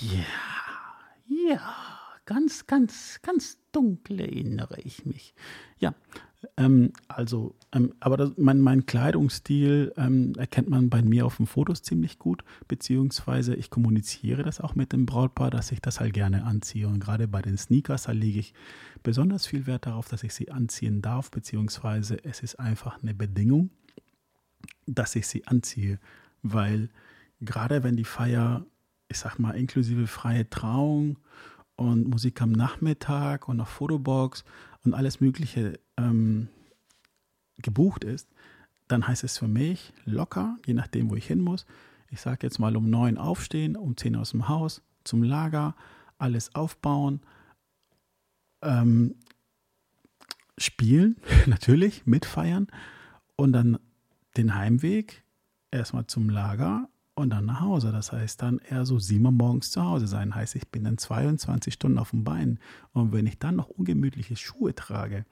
Ja, 0.00 0.24
ja, 1.26 1.74
ganz, 2.26 2.66
ganz, 2.66 3.20
ganz 3.22 3.58
dunkel 3.72 4.20
erinnere 4.20 4.80
ich 4.80 5.04
mich. 5.04 5.34
Ja, 5.78 5.94
ähm, 6.56 6.92
also, 7.08 7.54
ähm, 7.72 7.94
aber 8.00 8.16
das, 8.16 8.32
mein, 8.36 8.60
mein 8.60 8.86
Kleidungsstil 8.86 9.92
ähm, 9.96 10.34
erkennt 10.36 10.68
man 10.68 10.90
bei 10.90 11.02
mir 11.02 11.26
auf 11.26 11.38
den 11.38 11.46
Fotos 11.46 11.82
ziemlich 11.82 12.18
gut, 12.18 12.44
beziehungsweise 12.68 13.54
ich 13.54 13.70
kommuniziere 13.70 14.42
das 14.42 14.60
auch 14.60 14.74
mit 14.74 14.92
dem 14.92 15.06
Brautpaar, 15.06 15.50
dass 15.50 15.72
ich 15.72 15.80
das 15.80 16.00
halt 16.00 16.12
gerne 16.12 16.44
anziehe. 16.44 16.86
Und 16.86 17.00
gerade 17.00 17.28
bei 17.28 17.42
den 17.42 17.56
Sneakers, 17.56 18.04
da 18.04 18.12
lege 18.12 18.38
ich 18.38 18.54
besonders 19.02 19.46
viel 19.46 19.66
Wert 19.66 19.86
darauf, 19.86 20.08
dass 20.08 20.22
ich 20.22 20.34
sie 20.34 20.50
anziehen 20.50 21.02
darf, 21.02 21.30
beziehungsweise 21.30 22.22
es 22.24 22.40
ist 22.40 22.60
einfach 22.60 23.02
eine 23.02 23.14
Bedingung, 23.14 23.70
dass 24.86 25.16
ich 25.16 25.26
sie 25.26 25.46
anziehe, 25.46 25.98
weil 26.42 26.90
gerade 27.40 27.82
wenn 27.82 27.96
die 27.96 28.04
Feier, 28.04 28.64
ich 29.08 29.18
sag 29.18 29.38
mal, 29.38 29.52
inklusive 29.52 30.06
freie 30.06 30.48
Trauung 30.48 31.18
und 31.76 32.08
Musik 32.08 32.40
am 32.42 32.52
Nachmittag 32.52 33.48
und 33.48 33.56
noch 33.56 33.68
Fotobox 33.68 34.44
und 34.84 34.94
alles 34.94 35.20
Mögliche 35.20 35.78
ähm, 35.96 36.48
gebucht 37.58 38.04
ist, 38.04 38.28
dann 38.88 39.06
heißt 39.06 39.24
es 39.24 39.38
für 39.38 39.48
mich 39.48 39.92
locker, 40.04 40.56
je 40.66 40.74
nachdem, 40.74 41.10
wo 41.10 41.16
ich 41.16 41.26
hin 41.26 41.40
muss. 41.40 41.66
Ich 42.10 42.20
sage 42.20 42.46
jetzt 42.46 42.58
mal 42.58 42.76
um 42.76 42.90
neun 42.90 43.18
aufstehen, 43.18 43.76
um 43.76 43.96
zehn 43.96 44.16
aus 44.16 44.30
dem 44.30 44.48
Haus, 44.48 44.82
zum 45.04 45.22
Lager, 45.22 45.74
alles 46.18 46.54
aufbauen, 46.54 47.20
ähm, 48.62 49.16
spielen, 50.58 51.16
natürlich, 51.46 52.06
mitfeiern 52.06 52.68
und 53.36 53.52
dann 53.52 53.78
den 54.36 54.54
Heimweg 54.54 55.24
erstmal 55.70 56.06
zum 56.06 56.30
Lager 56.30 56.88
und 57.14 57.30
dann 57.30 57.46
nach 57.46 57.60
Hause. 57.60 57.92
Das 57.92 58.12
heißt 58.12 58.42
dann 58.42 58.58
eher 58.58 58.84
so 58.86 58.98
sieben 58.98 59.24
Uhr 59.26 59.32
morgens 59.32 59.70
zu 59.70 59.82
Hause 59.82 60.06
sein. 60.06 60.34
Heißt, 60.34 60.56
ich 60.56 60.68
bin 60.68 60.84
dann 60.84 60.98
22 60.98 61.74
Stunden 61.74 61.98
auf 61.98 62.10
dem 62.10 62.24
Bein. 62.24 62.58
Und 62.92 63.12
wenn 63.12 63.26
ich 63.26 63.38
dann 63.38 63.56
noch 63.56 63.68
ungemütliche 63.68 64.36
Schuhe 64.36 64.74
trage, 64.74 65.24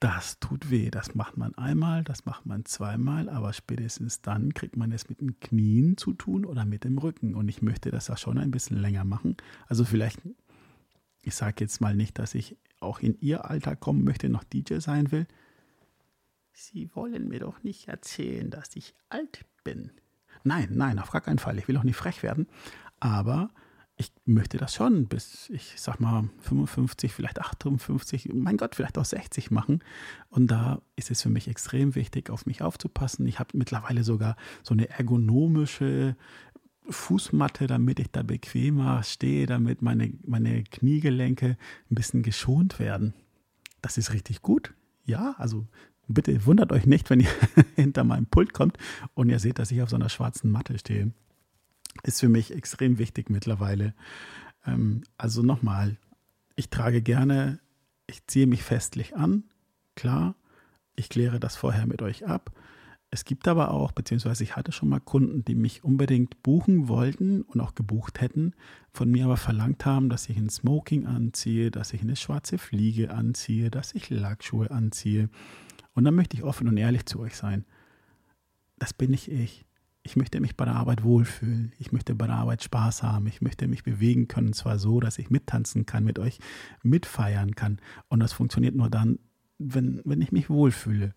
das 0.00 0.40
tut 0.40 0.70
weh. 0.70 0.90
Das 0.90 1.14
macht 1.14 1.36
man 1.36 1.54
einmal, 1.54 2.02
das 2.02 2.24
macht 2.24 2.44
man 2.44 2.64
zweimal, 2.64 3.28
aber 3.28 3.52
spätestens 3.52 4.20
dann 4.20 4.52
kriegt 4.52 4.76
man 4.76 4.90
es 4.90 5.08
mit 5.08 5.20
den 5.20 5.38
Knien 5.38 5.96
zu 5.96 6.12
tun 6.12 6.44
oder 6.44 6.64
mit 6.64 6.82
dem 6.82 6.98
Rücken. 6.98 7.36
Und 7.36 7.48
ich 7.48 7.62
möchte 7.62 7.92
das 7.92 8.08
ja 8.08 8.16
schon 8.16 8.38
ein 8.38 8.50
bisschen 8.50 8.76
länger 8.76 9.04
machen. 9.04 9.36
Also 9.68 9.84
vielleicht, 9.84 10.20
ich 11.22 11.36
sage 11.36 11.56
jetzt 11.60 11.80
mal 11.80 11.94
nicht, 11.94 12.18
dass 12.18 12.34
ich 12.34 12.56
auch 12.80 12.98
in 12.98 13.16
Ihr 13.20 13.48
Alter 13.48 13.76
kommen 13.76 14.02
möchte, 14.02 14.28
noch 14.28 14.42
DJ 14.42 14.78
sein 14.78 15.12
will. 15.12 15.28
Sie 16.52 16.90
wollen 16.94 17.28
mir 17.28 17.38
doch 17.38 17.62
nicht 17.62 17.86
erzählen, 17.86 18.50
dass 18.50 18.74
ich 18.74 18.94
alt 19.08 19.44
bin. 19.62 19.92
Nein, 20.44 20.68
nein, 20.72 20.98
auf 20.98 21.10
gar 21.10 21.20
keinen 21.20 21.38
Fall. 21.38 21.58
Ich 21.58 21.68
will 21.68 21.76
auch 21.76 21.84
nicht 21.84 21.96
frech 21.96 22.22
werden. 22.22 22.46
Aber 23.00 23.50
ich 23.96 24.12
möchte 24.24 24.58
das 24.58 24.74
schon 24.74 25.06
bis, 25.06 25.48
ich 25.50 25.74
sag 25.76 26.00
mal, 26.00 26.28
55, 26.40 27.12
vielleicht 27.12 27.40
58, 27.40 28.30
mein 28.32 28.56
Gott, 28.56 28.74
vielleicht 28.74 28.98
auch 28.98 29.04
60 29.04 29.50
machen. 29.50 29.82
Und 30.28 30.50
da 30.50 30.82
ist 30.96 31.10
es 31.10 31.22
für 31.22 31.28
mich 31.28 31.48
extrem 31.48 31.94
wichtig, 31.94 32.30
auf 32.30 32.46
mich 32.46 32.62
aufzupassen. 32.62 33.26
Ich 33.26 33.38
habe 33.38 33.56
mittlerweile 33.56 34.02
sogar 34.02 34.36
so 34.62 34.74
eine 34.74 34.88
ergonomische 34.88 36.16
Fußmatte, 36.88 37.66
damit 37.66 38.00
ich 38.00 38.10
da 38.10 38.22
bequemer 38.22 39.02
stehe, 39.02 39.46
damit 39.46 39.82
meine, 39.82 40.12
meine 40.26 40.64
Kniegelenke 40.64 41.56
ein 41.90 41.94
bisschen 41.94 42.22
geschont 42.22 42.78
werden. 42.78 43.14
Das 43.82 43.98
ist 43.98 44.12
richtig 44.12 44.42
gut. 44.42 44.74
Ja, 45.04 45.34
also 45.38 45.66
bitte 46.08 46.46
wundert 46.46 46.72
euch 46.72 46.86
nicht, 46.86 47.10
wenn 47.10 47.20
ihr 47.20 47.30
hinter 47.76 48.04
meinem 48.04 48.26
Pult 48.26 48.52
kommt 48.52 48.78
und 49.14 49.28
ihr 49.28 49.38
seht, 49.38 49.58
dass 49.58 49.70
ich 49.70 49.82
auf 49.82 49.90
so 49.90 49.96
einer 49.96 50.08
schwarzen 50.08 50.50
Matte 50.50 50.78
stehe. 50.78 51.12
Ist 52.02 52.20
für 52.20 52.28
mich 52.28 52.54
extrem 52.54 52.98
wichtig 52.98 53.30
mittlerweile. 53.30 53.94
Ähm, 54.66 55.02
also 55.18 55.42
nochmal, 55.42 55.98
ich 56.56 56.70
trage 56.70 57.02
gerne, 57.02 57.60
ich 58.06 58.26
ziehe 58.26 58.46
mich 58.46 58.62
festlich 58.62 59.16
an, 59.16 59.44
klar, 59.94 60.34
ich 60.96 61.08
kläre 61.08 61.40
das 61.40 61.56
vorher 61.56 61.86
mit 61.86 62.02
euch 62.02 62.26
ab. 62.26 62.52
Es 63.14 63.26
gibt 63.26 63.46
aber 63.46 63.72
auch, 63.72 63.92
beziehungsweise 63.92 64.42
ich 64.42 64.56
hatte 64.56 64.72
schon 64.72 64.88
mal 64.88 65.00
Kunden, 65.00 65.44
die 65.44 65.54
mich 65.54 65.84
unbedingt 65.84 66.42
buchen 66.42 66.88
wollten 66.88 67.42
und 67.42 67.60
auch 67.60 67.74
gebucht 67.74 68.22
hätten, 68.22 68.54
von 68.90 69.10
mir 69.10 69.26
aber 69.26 69.36
verlangt 69.36 69.84
haben, 69.84 70.08
dass 70.08 70.30
ich 70.30 70.38
ein 70.38 70.48
Smoking 70.48 71.06
anziehe, 71.06 71.70
dass 71.70 71.92
ich 71.92 72.00
eine 72.00 72.16
schwarze 72.16 72.56
Fliege 72.56 73.10
anziehe, 73.10 73.70
dass 73.70 73.94
ich 73.94 74.08
Lackschuhe 74.08 74.70
anziehe. 74.70 75.28
Und 75.94 76.04
dann 76.04 76.14
möchte 76.14 76.36
ich 76.36 76.42
offen 76.42 76.68
und 76.68 76.76
ehrlich 76.76 77.06
zu 77.06 77.20
euch 77.20 77.36
sein. 77.36 77.64
Das 78.78 78.92
bin 78.92 79.10
nicht 79.10 79.28
ich. 79.28 79.64
Ich 80.04 80.16
möchte 80.16 80.40
mich 80.40 80.56
bei 80.56 80.64
der 80.64 80.74
Arbeit 80.74 81.04
wohlfühlen. 81.04 81.72
Ich 81.78 81.92
möchte 81.92 82.14
bei 82.14 82.26
der 82.26 82.36
Arbeit 82.36 82.62
Spaß 82.62 83.02
haben. 83.02 83.26
Ich 83.28 83.40
möchte 83.40 83.68
mich 83.68 83.84
bewegen 83.84 84.26
können, 84.26 84.48
und 84.48 84.54
zwar 84.54 84.78
so, 84.78 84.98
dass 84.98 85.18
ich 85.18 85.30
mittanzen 85.30 85.86
kann, 85.86 86.04
mit 86.04 86.18
euch 86.18 86.38
mitfeiern 86.82 87.54
kann. 87.54 87.80
Und 88.08 88.20
das 88.20 88.32
funktioniert 88.32 88.74
nur 88.74 88.90
dann, 88.90 89.20
wenn, 89.58 90.00
wenn 90.04 90.20
ich 90.20 90.32
mich 90.32 90.50
wohlfühle. 90.50 91.14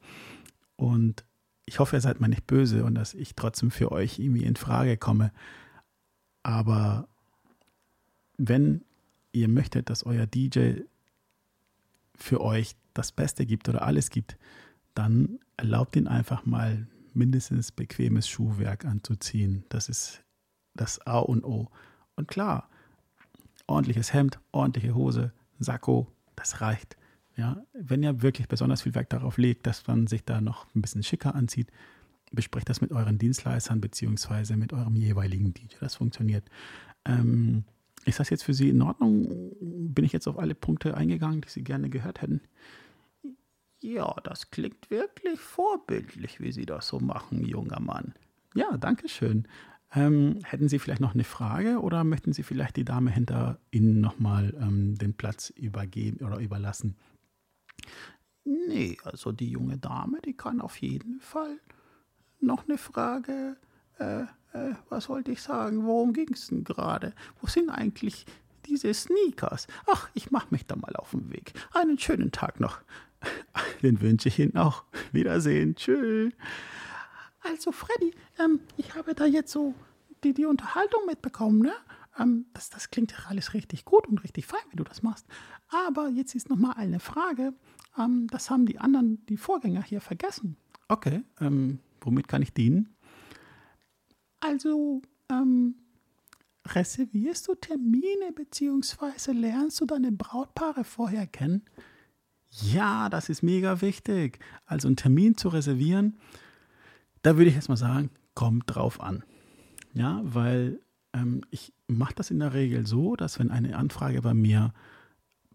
Und 0.75 1.25
ich 1.65 1.79
hoffe, 1.79 1.95
ihr 1.95 2.01
seid 2.01 2.21
mir 2.21 2.29
nicht 2.29 2.45
böse 2.45 2.85
und 2.85 2.95
dass 2.95 3.15
ich 3.15 3.33
trotzdem 3.35 3.71
für 3.71 3.91
euch 3.91 4.19
irgendwie 4.19 4.43
in 4.43 4.55
Frage 4.55 4.97
komme. 4.97 5.31
Aber 6.43 7.07
wenn 8.37 8.83
ihr 9.31 9.47
möchtet, 9.47 9.89
dass 9.89 10.05
euer 10.05 10.27
DJ 10.27 10.81
für 12.13 12.41
euch 12.41 12.75
das 12.93 13.11
Beste 13.11 13.45
gibt 13.45 13.67
oder 13.67 13.81
alles 13.81 14.09
gibt, 14.09 14.37
dann 14.95 15.39
erlaubt 15.57 15.95
ihn 15.95 16.07
einfach 16.07 16.45
mal 16.45 16.87
mindestens 17.13 17.71
bequemes 17.71 18.27
Schuhwerk 18.27 18.85
anzuziehen. 18.85 19.63
Das 19.69 19.89
ist 19.89 20.23
das 20.73 21.05
A 21.05 21.19
und 21.19 21.43
O. 21.45 21.69
Und 22.15 22.27
klar, 22.27 22.69
ordentliches 23.67 24.13
Hemd, 24.13 24.39
ordentliche 24.51 24.95
Hose, 24.95 25.31
Sakko, 25.59 26.07
das 26.35 26.61
reicht. 26.61 26.97
Ja, 27.37 27.61
wenn 27.73 28.03
ihr 28.03 28.21
wirklich 28.21 28.47
besonders 28.47 28.83
viel 28.83 28.95
Wert 28.95 29.11
darauf 29.11 29.37
legt, 29.37 29.67
dass 29.67 29.85
man 29.87 30.07
sich 30.07 30.23
da 30.23 30.39
noch 30.39 30.73
ein 30.73 30.81
bisschen 30.81 31.03
schicker 31.03 31.35
anzieht, 31.35 31.69
besprecht 32.31 32.69
das 32.69 32.81
mit 32.81 32.91
euren 32.91 33.17
Dienstleistern 33.17 33.81
beziehungsweise 33.81 34.55
mit 34.55 34.71
eurem 34.73 34.95
jeweiligen 34.95 35.53
DJ. 35.53 35.75
Das 35.79 35.95
funktioniert. 35.95 36.45
Ähm, 37.05 37.65
ist 38.05 38.19
das 38.19 38.29
jetzt 38.29 38.43
für 38.43 38.53
Sie 38.53 38.69
in 38.69 38.81
Ordnung? 38.81 39.51
Bin 39.59 40.05
ich 40.05 40.13
jetzt 40.13 40.27
auf 40.27 40.39
alle 40.39 40.55
Punkte 40.55 40.95
eingegangen, 40.95 41.41
die 41.41 41.49
Sie 41.49 41.63
gerne 41.63 41.89
gehört 41.89 42.21
hätten? 42.21 42.41
Ja, 43.85 44.15
das 44.23 44.49
klingt 44.49 44.89
wirklich 44.89 45.39
vorbildlich, 45.39 46.39
wie 46.41 46.51
Sie 46.51 46.65
das 46.65 46.87
so 46.87 46.99
machen, 46.99 47.45
junger 47.45 47.79
Mann. 47.79 48.15
Ja, 48.55 48.77
danke 48.77 49.07
schön. 49.07 49.47
Ähm, 49.93 50.39
hätten 50.43 50.67
Sie 50.69 50.79
vielleicht 50.79 51.01
noch 51.01 51.13
eine 51.13 51.23
Frage 51.23 51.79
oder 51.79 52.03
möchten 52.03 52.33
Sie 52.33 52.41
vielleicht 52.41 52.77
die 52.77 52.83
Dame 52.83 53.11
hinter 53.11 53.59
Ihnen 53.69 54.01
nochmal 54.01 54.55
ähm, 54.59 54.97
den 54.97 55.13
Platz 55.13 55.51
übergeben 55.51 56.25
oder 56.25 56.39
überlassen? 56.39 56.95
Nee, 58.43 58.97
also 59.03 59.31
die 59.31 59.51
junge 59.51 59.77
Dame, 59.77 60.19
die 60.19 60.35
kann 60.35 60.61
auf 60.61 60.77
jeden 60.77 61.19
Fall 61.19 61.59
noch 62.39 62.67
eine 62.67 62.79
Frage. 62.79 63.55
Äh, 63.99 64.21
äh, 64.53 64.73
was 64.89 65.09
wollte 65.09 65.31
ich 65.31 65.43
sagen? 65.43 65.85
Worum 65.85 66.11
ging 66.13 66.33
es 66.33 66.47
denn 66.47 66.63
gerade? 66.63 67.13
Wo 67.39 67.45
sind 67.45 67.69
eigentlich 67.69 68.25
diese 68.65 68.91
Sneakers? 68.95 69.67
Ach, 69.85 70.09
ich 70.15 70.31
mache 70.31 70.47
mich 70.49 70.65
da 70.65 70.75
mal 70.75 70.95
auf 70.95 71.11
den 71.11 71.31
Weg. 71.31 71.53
Einen 71.71 71.99
schönen 71.99 72.31
Tag 72.31 72.59
noch. 72.59 72.81
Den 73.81 74.01
wünsche 74.01 74.29
ich 74.29 74.39
Ihnen 74.39 74.55
auch. 74.55 74.83
Wiedersehen. 75.11 75.75
Tschüss. 75.75 76.33
Also, 77.41 77.71
Freddy, 77.71 78.13
ähm, 78.39 78.59
ich 78.77 78.95
habe 78.95 79.13
da 79.13 79.25
jetzt 79.25 79.51
so 79.51 79.73
die, 80.23 80.33
die 80.33 80.45
Unterhaltung 80.45 81.05
mitbekommen, 81.05 81.59
ne? 81.59 81.73
Ähm, 82.17 82.45
das, 82.53 82.69
das 82.69 82.89
klingt 82.89 83.11
ja 83.11 83.17
alles 83.27 83.53
richtig 83.53 83.85
gut 83.85 84.07
und 84.07 84.23
richtig 84.23 84.45
fein, 84.45 84.61
wie 84.71 84.77
du 84.77 84.83
das 84.83 85.03
machst. 85.03 85.25
Aber 85.67 86.09
jetzt 86.09 86.35
ist 86.35 86.49
noch 86.49 86.57
mal 86.57 86.73
eine 86.73 86.99
Frage. 86.99 87.53
Ähm, 87.97 88.27
das 88.31 88.49
haben 88.49 88.65
die 88.65 88.79
anderen, 88.79 89.25
die 89.27 89.37
Vorgänger 89.37 89.83
hier 89.83 90.01
vergessen. 90.01 90.57
Okay, 90.87 91.23
ähm, 91.39 91.79
womit 92.01 92.27
kann 92.27 92.41
ich 92.41 92.53
dienen? 92.53 92.95
Also, 94.39 95.01
ähm, 95.29 95.75
reservierst 96.67 97.47
du 97.47 97.55
Termine 97.55 98.31
beziehungsweise 98.33 99.31
lernst 99.31 99.81
du 99.81 99.85
deine 99.85 100.11
Brautpaare 100.11 100.83
vorher 100.83 101.27
kennen? 101.27 101.63
Ja, 102.61 103.09
das 103.09 103.29
ist 103.29 103.43
mega 103.43 103.81
wichtig. 103.81 104.39
Also 104.65 104.87
einen 104.87 104.95
Termin 104.95 105.37
zu 105.37 105.49
reservieren, 105.49 106.17
da 107.21 107.37
würde 107.37 107.49
ich 107.49 107.55
erstmal 107.55 107.77
sagen, 107.77 108.11
kommt 108.33 108.63
drauf 108.67 109.01
an. 109.01 109.23
Ja, 109.93 110.21
weil 110.23 110.79
ähm, 111.13 111.41
ich 111.51 111.73
mache 111.87 112.15
das 112.15 112.31
in 112.31 112.39
der 112.39 112.53
Regel 112.53 112.85
so, 112.85 113.15
dass 113.15 113.39
wenn 113.39 113.51
eine 113.51 113.75
Anfrage 113.77 114.21
bei 114.21 114.33
mir 114.33 114.73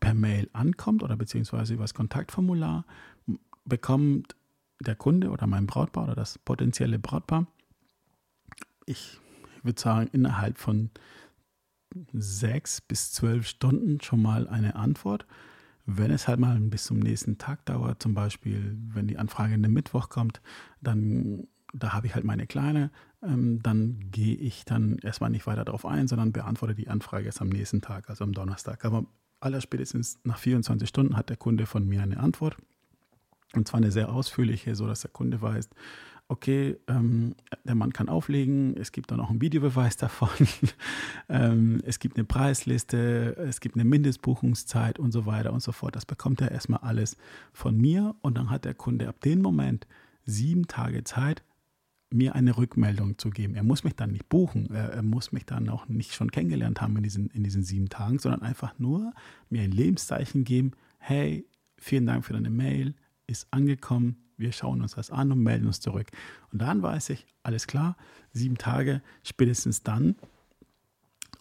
per 0.01 0.15
Mail 0.15 0.49
ankommt 0.53 1.03
oder 1.03 1.17
beziehungsweise 1.17 1.75
über 1.75 1.85
das 1.85 1.95
Kontaktformular, 1.95 2.85
bekommt 3.65 4.35
der 4.81 4.97
Kunde 4.97 5.31
oder 5.31 5.47
mein 5.47 5.67
Brautpaar 5.67 6.05
oder 6.05 6.15
das 6.15 6.39
potenzielle 6.39 6.99
Brautpaar, 6.99 7.47
ich 8.87 9.21
würde 9.63 9.81
sagen, 9.81 10.09
innerhalb 10.13 10.59
von 10.59 10.91
sechs 12.13 12.81
bis 12.81 13.13
zwölf 13.13 13.47
Stunden 13.47 14.01
schon 14.01 14.23
mal 14.23 14.49
eine 14.49 14.75
Antwort. 14.77 15.27
Wenn 15.97 16.11
es 16.11 16.29
halt 16.29 16.39
mal 16.39 16.59
bis 16.61 16.85
zum 16.85 16.99
nächsten 16.99 17.39
Tag 17.39 17.65
dauert, 17.67 18.03
zum 18.03 18.15
Beispiel, 18.15 18.77
wenn 18.93 19.09
die 19.09 19.19
Anfrage 19.19 19.55
in 19.55 19.63
den 19.63 19.73
Mittwoch 19.73 20.09
kommt, 20.09 20.41
dann 20.81 21.49
da 21.73 21.93
habe 21.93 22.07
ich 22.07 22.15
halt 22.15 22.25
meine 22.25 22.47
Kleine, 22.47 22.91
ähm, 23.23 23.63
dann 23.63 24.11
gehe 24.11 24.35
ich 24.35 24.65
dann 24.65 24.99
erstmal 24.99 25.31
nicht 25.31 25.47
weiter 25.47 25.65
darauf 25.65 25.87
ein, 25.87 26.09
sondern 26.09 26.33
beantworte 26.33 26.75
die 26.75 26.89
Anfrage 26.89 27.27
erst 27.27 27.41
am 27.41 27.49
nächsten 27.49 27.81
Tag, 27.81 28.11
also 28.11 28.25
am 28.25 28.33
Donnerstag. 28.33 28.85
Aber 28.85 29.07
allerspätestens 29.41 30.19
nach 30.25 30.39
24 30.39 30.89
Stunden 30.89 31.17
hat 31.17 31.29
der 31.29 31.37
Kunde 31.37 31.67
von 31.67 31.87
mir 31.87 32.03
eine 32.03 32.19
Antwort. 32.19 32.57
Und 33.55 33.67
zwar 33.67 33.79
eine 33.79 33.91
sehr 33.91 34.11
ausführliche, 34.13 34.75
so 34.75 34.87
dass 34.87 35.01
der 35.01 35.11
Kunde 35.11 35.41
weiß, 35.41 35.69
okay, 36.31 36.77
ähm, 36.87 37.35
der 37.65 37.75
Mann 37.75 37.93
kann 37.93 38.09
auflegen, 38.09 38.77
es 38.77 38.93
gibt 38.93 39.11
dann 39.11 39.19
auch 39.19 39.31
einen 39.31 39.41
Videobeweis 39.41 39.97
davon, 39.97 40.29
ähm, 41.29 41.83
es 41.85 41.99
gibt 41.99 42.17
eine 42.17 42.25
Preisliste, 42.25 43.37
es 43.37 43.61
gibt 43.61 43.75
eine 43.75 43.85
Mindestbuchungszeit 43.85 45.01
und 45.01 45.11
so 45.11 45.27
weiter 45.27 45.53
und 45.53 45.61
so 45.61 45.73
fort. 45.73 45.97
Das 45.97 46.07
bekommt 46.07 46.41
er 46.41 46.53
erstmal 46.53 46.81
alles 46.81 47.17
von 47.53 47.77
mir 47.77 48.15
und 48.23 48.39
dann 48.39 48.49
hat 48.49 48.65
der 48.65 48.75
Kunde 48.75 49.09
ab 49.09 49.21
dem 49.23 49.43
Moment 49.43 49.89
sieben 50.25 50.69
Tage 50.69 51.03
Zeit, 51.03 51.43
mir 52.13 52.35
eine 52.35 52.57
Rückmeldung 52.57 53.19
zu 53.19 53.31
geben. 53.31 53.55
Er 53.55 53.63
muss 53.65 53.83
mich 53.83 53.95
dann 53.95 54.13
nicht 54.13 54.29
buchen, 54.29 54.73
er, 54.73 55.03
muss 55.03 55.33
mich 55.33 55.47
dann 55.47 55.69
auch 55.69 55.89
nicht 55.89 56.15
schon 56.15 56.31
kennengelernt 56.31 56.81
haben 56.81 56.97
in 56.97 57.03
diesen, 57.03 57.29
in 57.31 57.43
diesen 57.43 57.63
sieben 57.63 57.89
Tagen, 57.89 58.19
sondern 58.19 58.43
einfach 58.43 58.79
nur 58.79 59.13
mir 59.49 59.63
ein 59.63 59.73
Lebenszeichen 59.73 60.45
geben, 60.45 60.73
hey, 60.99 61.47
vielen 61.77 62.07
Dank 62.07 62.25
für 62.25 62.33
deine 62.33 62.51
Mail, 62.51 62.95
ist 63.31 63.49
angekommen, 63.53 64.17
wir 64.37 64.53
schauen 64.53 64.83
uns 64.83 64.95
das 64.95 65.11
an 65.11 65.33
und 65.33 65.43
melden 65.43 65.67
uns 65.67 65.81
zurück. 65.81 66.11
Und 66.53 66.63
dann 66.63 66.83
weiß 66.83 67.11
ich, 67.11 67.27
alles 67.43 67.67
klar, 67.67 67.97
sieben 68.33 68.59
Tage, 68.59 69.03
spätestens 69.23 69.83
dann 69.83 70.17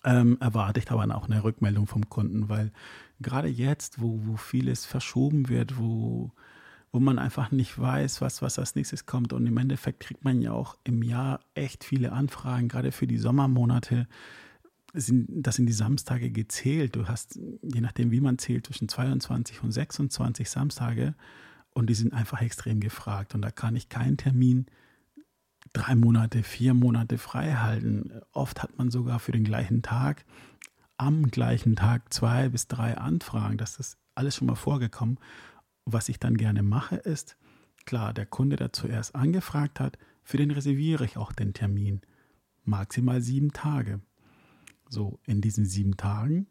ähm, 0.03 0.37
erwarte 0.39 0.79
ich 0.79 0.91
aber 0.91 1.15
auch 1.15 1.25
eine 1.25 1.43
Rückmeldung 1.43 1.87
vom 1.87 2.09
Kunden, 2.09 2.49
weil 2.49 2.71
gerade 3.19 3.47
jetzt, 3.47 4.01
wo, 4.01 4.19
wo 4.23 4.37
vieles 4.37 4.85
verschoben 4.85 5.49
wird, 5.49 5.77
wo, 5.77 6.31
wo 6.91 6.99
man 6.99 7.19
einfach 7.19 7.51
nicht 7.51 7.77
weiß, 7.77 8.21
was, 8.21 8.41
was 8.41 8.59
als 8.59 8.75
nächstes 8.75 9.05
kommt. 9.05 9.33
Und 9.33 9.45
im 9.45 9.57
Endeffekt 9.57 9.99
kriegt 9.99 10.23
man 10.23 10.41
ja 10.41 10.51
auch 10.51 10.77
im 10.83 11.03
Jahr 11.03 11.41
echt 11.53 11.83
viele 11.83 12.11
Anfragen, 12.11 12.67
gerade 12.67 12.91
für 12.91 13.07
die 13.07 13.17
Sommermonate. 13.17 14.07
Sind, 14.93 15.27
das 15.29 15.57
sind 15.57 15.67
die 15.67 15.73
Samstage 15.73 16.31
gezählt. 16.31 16.95
Du 16.95 17.07
hast, 17.07 17.39
je 17.61 17.81
nachdem, 17.81 18.09
wie 18.09 18.21
man 18.21 18.39
zählt, 18.39 18.65
zwischen 18.65 18.89
22 18.89 19.61
und 19.61 19.71
26 19.71 20.49
Samstage. 20.49 21.13
Und 21.73 21.87
die 21.87 21.93
sind 21.93 22.13
einfach 22.13 22.41
extrem 22.41 22.79
gefragt. 22.79 23.35
Und 23.35 23.41
da 23.41 23.51
kann 23.51 23.75
ich 23.75 23.89
keinen 23.89 24.17
Termin 24.17 24.65
drei 25.73 25.95
Monate, 25.95 26.43
vier 26.43 26.73
Monate 26.73 27.17
frei 27.17 27.53
halten. 27.53 28.11
Oft 28.31 28.63
hat 28.63 28.77
man 28.77 28.89
sogar 28.91 29.19
für 29.19 29.31
den 29.31 29.43
gleichen 29.43 29.81
Tag, 29.81 30.25
am 30.97 31.29
gleichen 31.29 31.75
Tag 31.75 32.13
zwei 32.13 32.49
bis 32.49 32.67
drei 32.67 32.97
Anfragen. 32.97 33.57
Das 33.57 33.77
ist 33.77 33.97
alles 34.15 34.35
schon 34.35 34.47
mal 34.47 34.55
vorgekommen. 34.55 35.19
Was 35.85 36.09
ich 36.09 36.19
dann 36.19 36.37
gerne 36.37 36.63
mache, 36.63 36.97
ist, 36.97 37.37
klar, 37.85 38.13
der 38.13 38.25
Kunde, 38.25 38.55
der 38.55 38.73
zuerst 38.73 39.15
angefragt 39.15 39.79
hat, 39.79 39.97
für 40.23 40.37
den 40.37 40.51
reserviere 40.51 41.05
ich 41.05 41.17
auch 41.17 41.31
den 41.31 41.53
Termin. 41.53 42.01
Maximal 42.63 43.21
sieben 43.21 43.51
Tage. 43.51 44.01
So, 44.89 45.19
in 45.25 45.41
diesen 45.41 45.65
sieben 45.65 45.97
Tagen 45.97 46.47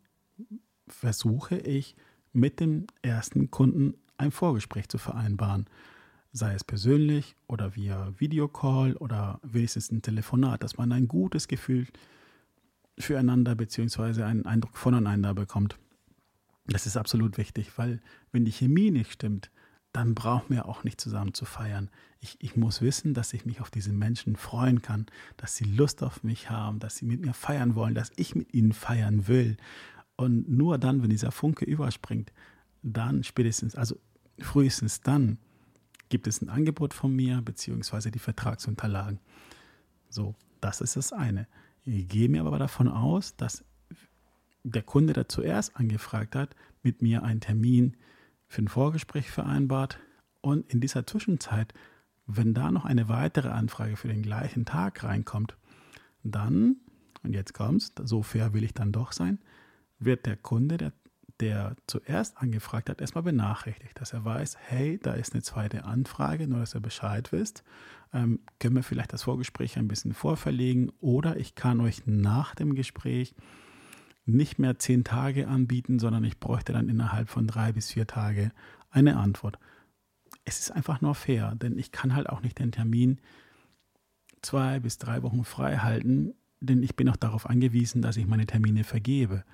versuche 0.88 1.58
ich 1.58 1.94
mit 2.32 2.60
dem 2.60 2.86
ersten 3.02 3.50
Kunden 3.50 3.94
ein 4.18 4.30
Vorgespräch 4.30 4.88
zu 4.88 4.98
vereinbaren. 4.98 5.66
Sei 6.32 6.52
es 6.52 6.62
persönlich 6.62 7.36
oder 7.46 7.74
via 7.74 8.12
Videocall 8.18 8.96
oder 8.96 9.40
wenigstens 9.42 9.90
ein 9.90 10.02
Telefonat, 10.02 10.62
dass 10.62 10.76
man 10.76 10.92
ein 10.92 11.08
gutes 11.08 11.48
Gefühl 11.48 11.86
füreinander 12.98 13.54
bzw. 13.54 14.24
einen 14.24 14.44
Eindruck 14.44 14.76
voneinander 14.76 15.34
bekommt. 15.34 15.78
Das 16.66 16.86
ist 16.86 16.96
absolut 16.96 17.38
wichtig, 17.38 17.78
weil 17.78 18.00
wenn 18.30 18.44
die 18.44 18.52
Chemie 18.52 18.90
nicht 18.90 19.12
stimmt, 19.12 19.50
dann 19.92 20.14
brauchen 20.14 20.54
wir 20.54 20.66
auch 20.66 20.84
nicht 20.84 21.00
zusammen 21.00 21.32
zu 21.32 21.46
feiern. 21.46 21.90
Ich, 22.20 22.36
ich 22.40 22.56
muss 22.56 22.82
wissen, 22.82 23.14
dass 23.14 23.32
ich 23.32 23.46
mich 23.46 23.62
auf 23.62 23.70
diese 23.70 23.92
Menschen 23.92 24.36
freuen 24.36 24.82
kann, 24.82 25.06
dass 25.38 25.56
sie 25.56 25.64
Lust 25.64 26.02
auf 26.02 26.22
mich 26.22 26.50
haben, 26.50 26.78
dass 26.78 26.96
sie 26.96 27.06
mit 27.06 27.24
mir 27.24 27.32
feiern 27.32 27.74
wollen, 27.74 27.94
dass 27.94 28.12
ich 28.16 28.34
mit 28.34 28.52
ihnen 28.52 28.72
feiern 28.72 29.28
will. 29.28 29.56
Und 30.16 30.48
nur 30.48 30.76
dann, 30.78 31.02
wenn 31.02 31.10
dieser 31.10 31.32
Funke 31.32 31.64
überspringt, 31.64 32.32
dann 32.82 33.24
spätestens, 33.24 33.74
also 33.76 33.98
frühestens 34.40 35.00
dann 35.00 35.38
gibt 36.08 36.26
es 36.26 36.40
ein 36.40 36.48
Angebot 36.48 36.94
von 36.94 37.14
mir, 37.14 37.42
beziehungsweise 37.42 38.10
die 38.10 38.18
Vertragsunterlagen. 38.18 39.20
So, 40.08 40.34
das 40.60 40.80
ist 40.80 40.96
das 40.96 41.12
eine. 41.12 41.46
Ich 41.84 42.08
gehe 42.08 42.28
mir 42.28 42.42
aber 42.42 42.58
davon 42.58 42.88
aus, 42.88 43.36
dass 43.36 43.64
der 44.62 44.82
Kunde, 44.82 45.12
der 45.12 45.28
zuerst 45.28 45.76
angefragt 45.76 46.34
hat, 46.34 46.54
mit 46.82 47.02
mir 47.02 47.22
einen 47.22 47.40
Termin 47.40 47.96
für 48.46 48.62
ein 48.62 48.68
Vorgespräch 48.68 49.30
vereinbart 49.30 49.98
und 50.40 50.72
in 50.72 50.80
dieser 50.80 51.06
Zwischenzeit, 51.06 51.74
wenn 52.26 52.54
da 52.54 52.70
noch 52.70 52.84
eine 52.84 53.08
weitere 53.08 53.48
Anfrage 53.48 53.96
für 53.96 54.08
den 54.08 54.22
gleichen 54.22 54.64
Tag 54.64 55.02
reinkommt, 55.04 55.56
dann, 56.22 56.76
und 57.22 57.34
jetzt 57.34 57.54
kommt's, 57.54 57.92
so 58.04 58.22
fair 58.22 58.52
will 58.52 58.64
ich 58.64 58.74
dann 58.74 58.92
doch 58.92 59.12
sein, 59.12 59.38
wird 59.98 60.26
der 60.26 60.36
Kunde, 60.36 60.76
der 60.76 60.92
der 61.40 61.76
zuerst 61.86 62.38
angefragt 62.38 62.90
hat, 62.90 63.00
erstmal 63.00 63.24
benachrichtigt, 63.24 64.00
dass 64.00 64.12
er 64.12 64.24
weiß, 64.24 64.56
hey, 64.60 64.98
da 65.02 65.12
ist 65.12 65.34
eine 65.34 65.42
zweite 65.42 65.84
Anfrage, 65.84 66.48
nur 66.48 66.60
dass 66.60 66.74
er 66.74 66.80
Bescheid 66.80 67.30
wisst. 67.32 67.62
Ähm, 68.12 68.40
können 68.58 68.76
wir 68.76 68.82
vielleicht 68.82 69.12
das 69.12 69.22
Vorgespräch 69.22 69.78
ein 69.78 69.88
bisschen 69.88 70.14
vorverlegen 70.14 70.90
oder 71.00 71.36
ich 71.36 71.54
kann 71.54 71.80
euch 71.80 72.06
nach 72.06 72.54
dem 72.54 72.74
Gespräch 72.74 73.34
nicht 74.24 74.58
mehr 74.58 74.78
zehn 74.78 75.04
Tage 75.04 75.48
anbieten, 75.48 75.98
sondern 75.98 76.24
ich 76.24 76.38
bräuchte 76.38 76.72
dann 76.72 76.88
innerhalb 76.88 77.28
von 77.28 77.46
drei 77.46 77.72
bis 77.72 77.92
vier 77.92 78.06
Tage 78.06 78.52
eine 78.90 79.16
Antwort. 79.16 79.58
Es 80.44 80.60
ist 80.60 80.70
einfach 80.70 81.00
nur 81.00 81.14
fair, 81.14 81.54
denn 81.54 81.78
ich 81.78 81.92
kann 81.92 82.14
halt 82.14 82.28
auch 82.28 82.42
nicht 82.42 82.58
den 82.58 82.72
Termin 82.72 83.20
zwei 84.42 84.80
bis 84.80 84.98
drei 84.98 85.22
Wochen 85.22 85.44
frei 85.44 85.78
halten, 85.78 86.34
denn 86.60 86.82
ich 86.82 86.96
bin 86.96 87.08
auch 87.08 87.16
darauf 87.16 87.48
angewiesen, 87.48 88.02
dass 88.02 88.16
ich 88.16 88.26
meine 88.26 88.46
Termine 88.46 88.84
vergebe. 88.84 89.44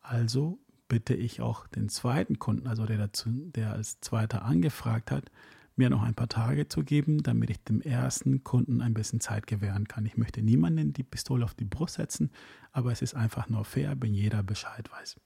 Also 0.00 0.58
bitte 0.88 1.14
ich 1.14 1.40
auch 1.40 1.66
den 1.66 1.88
zweiten 1.88 2.38
Kunden, 2.38 2.66
also 2.66 2.86
der, 2.86 2.98
dazu, 2.98 3.30
der 3.30 3.72
als 3.72 4.00
zweiter 4.00 4.44
angefragt 4.44 5.10
hat, 5.10 5.30
mir 5.76 5.90
noch 5.90 6.02
ein 6.02 6.14
paar 6.14 6.28
Tage 6.28 6.68
zu 6.68 6.84
geben, 6.84 7.22
damit 7.22 7.50
ich 7.50 7.62
dem 7.64 7.80
ersten 7.80 8.44
Kunden 8.44 8.80
ein 8.80 8.94
bisschen 8.94 9.20
Zeit 9.20 9.46
gewähren 9.46 9.88
kann. 9.88 10.06
Ich 10.06 10.16
möchte 10.16 10.40
niemanden 10.40 10.92
die 10.92 11.02
Pistole 11.02 11.44
auf 11.44 11.54
die 11.54 11.64
Brust 11.64 11.94
setzen, 11.94 12.30
aber 12.72 12.92
es 12.92 13.02
ist 13.02 13.14
einfach 13.14 13.48
nur 13.48 13.64
fair, 13.64 13.96
wenn 14.00 14.14
jeder 14.14 14.42
Bescheid 14.42 14.90
weiß. 14.92 15.16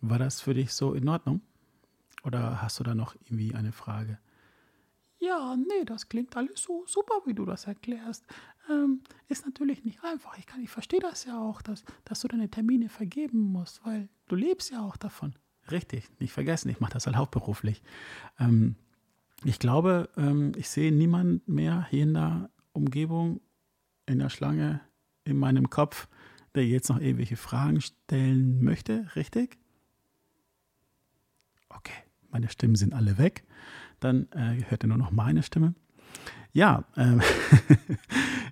War 0.00 0.18
das 0.18 0.40
für 0.40 0.54
dich 0.54 0.72
so 0.72 0.94
in 0.94 1.08
Ordnung? 1.08 1.40
Oder 2.24 2.62
hast 2.62 2.80
du 2.80 2.84
da 2.84 2.94
noch 2.94 3.14
irgendwie 3.14 3.54
eine 3.54 3.72
Frage? 3.72 4.18
Ja, 5.18 5.56
nee, 5.56 5.84
das 5.84 6.08
klingt 6.08 6.36
alles 6.36 6.62
so 6.62 6.84
super, 6.86 7.14
wie 7.24 7.34
du 7.34 7.44
das 7.44 7.66
erklärst. 7.66 8.24
Ähm, 8.68 9.00
ist 9.28 9.46
natürlich 9.46 9.84
nicht 9.84 10.02
einfach. 10.04 10.36
Ich, 10.38 10.46
kann, 10.46 10.62
ich 10.62 10.70
verstehe 10.70 11.00
das 11.00 11.24
ja 11.24 11.40
auch, 11.40 11.62
dass, 11.62 11.84
dass 12.04 12.20
du 12.20 12.28
deine 12.28 12.50
Termine 12.50 12.88
vergeben 12.88 13.38
musst, 13.38 13.84
weil 13.84 14.08
du 14.28 14.36
lebst 14.36 14.70
ja 14.70 14.84
auch 14.84 14.96
davon. 14.96 15.34
Richtig, 15.70 16.08
nicht 16.18 16.32
vergessen, 16.32 16.68
ich 16.68 16.80
mache 16.80 16.92
das 16.92 17.06
halt 17.06 17.16
hauptberuflich. 17.16 17.82
Ähm, 18.38 18.76
ich 19.44 19.58
glaube, 19.58 20.08
ähm, 20.16 20.52
ich 20.56 20.68
sehe 20.68 20.92
niemanden 20.92 21.40
mehr 21.52 21.86
hier 21.90 22.02
in 22.04 22.14
der 22.14 22.50
Umgebung, 22.72 23.40
in 24.06 24.18
der 24.18 24.30
Schlange, 24.30 24.80
in 25.24 25.36
meinem 25.36 25.70
Kopf, 25.70 26.08
der 26.54 26.66
jetzt 26.66 26.88
noch 26.88 27.00
irgendwelche 27.00 27.36
Fragen 27.36 27.80
stellen 27.80 28.62
möchte, 28.62 29.06
richtig? 29.14 29.58
Okay, 31.68 32.02
meine 32.30 32.48
Stimmen 32.48 32.74
sind 32.74 32.94
alle 32.94 33.18
weg. 33.18 33.44
Dann 34.00 34.30
äh, 34.32 34.64
hört 34.68 34.84
ihr 34.84 34.88
nur 34.88 34.98
noch 34.98 35.10
meine 35.10 35.42
Stimme. 35.42 35.74
Ja, 36.52 36.84
äh, 36.96 37.18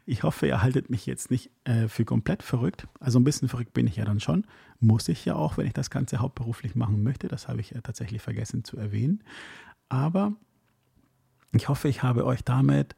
ich 0.07 0.23
hoffe, 0.23 0.47
ihr 0.47 0.63
haltet 0.63 0.89
mich 0.89 1.05
jetzt 1.05 1.33
nicht 1.33 1.51
äh, 1.65 1.89
für 1.89 2.05
komplett 2.05 2.45
verrückt. 2.45 2.87
Also 3.01 3.19
ein 3.19 3.25
bisschen 3.25 3.49
verrückt 3.49 3.75
bin 3.75 3.89
ich 3.89 3.97
ja 3.97 4.05
dann 4.05 4.21
schon. 4.21 4.47
Muss 4.79 5.09
ich 5.09 5.25
ja 5.25 5.35
auch, 5.35 5.59
wenn 5.59 5.67
ich 5.67 5.73
das 5.73 5.91
Ganze 5.91 6.19
hauptberuflich 6.19 6.77
machen 6.77 7.03
möchte. 7.03 7.27
Das 7.27 7.49
habe 7.49 7.61
ich 7.61 7.71
ja 7.71 7.81
tatsächlich 7.81 8.23
vergessen 8.23 8.63
zu 8.63 8.77
erwähnen. 8.77 9.25
Aber 9.89 10.33
ich 11.53 11.69
hoffe, 11.69 11.89
ich 11.89 12.05
habe 12.05 12.25
euch 12.25 12.45
damit 12.45 12.95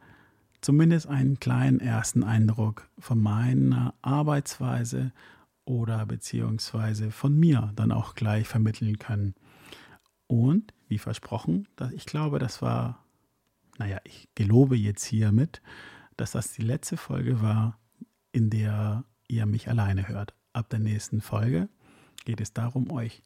zumindest 0.60 1.06
einen 1.06 1.40
kleinen 1.40 1.80
ersten 1.80 2.22
Eindruck 2.24 2.88
von 2.98 3.18
meiner 3.20 3.94
Arbeitsweise 4.02 5.12
oder 5.64 6.04
beziehungsweise 6.04 7.10
von 7.10 7.38
mir 7.38 7.72
dann 7.74 7.90
auch 7.90 8.16
gleich 8.16 8.46
vermitteln 8.46 8.98
können. 8.98 9.34
Und 10.26 10.74
wie 10.88 10.98
versprochen, 10.98 11.68
ich 11.94 12.04
glaube, 12.04 12.38
das 12.38 12.60
war, 12.60 13.02
naja, 13.78 13.98
ich 14.04 14.28
gelobe 14.34 14.76
jetzt 14.76 15.04
hiermit, 15.04 15.62
dass 16.18 16.32
das 16.32 16.52
die 16.52 16.62
letzte 16.62 16.96
Folge 16.96 17.40
war, 17.40 17.78
in 18.32 18.50
der 18.50 19.04
ihr 19.28 19.46
mich 19.46 19.68
alleine 19.68 20.08
hört. 20.08 20.34
Ab 20.52 20.68
der 20.68 20.80
nächsten 20.80 21.20
Folge 21.20 21.68
geht 22.24 22.40
es 22.40 22.52
darum, 22.52 22.90
euch 22.90 23.22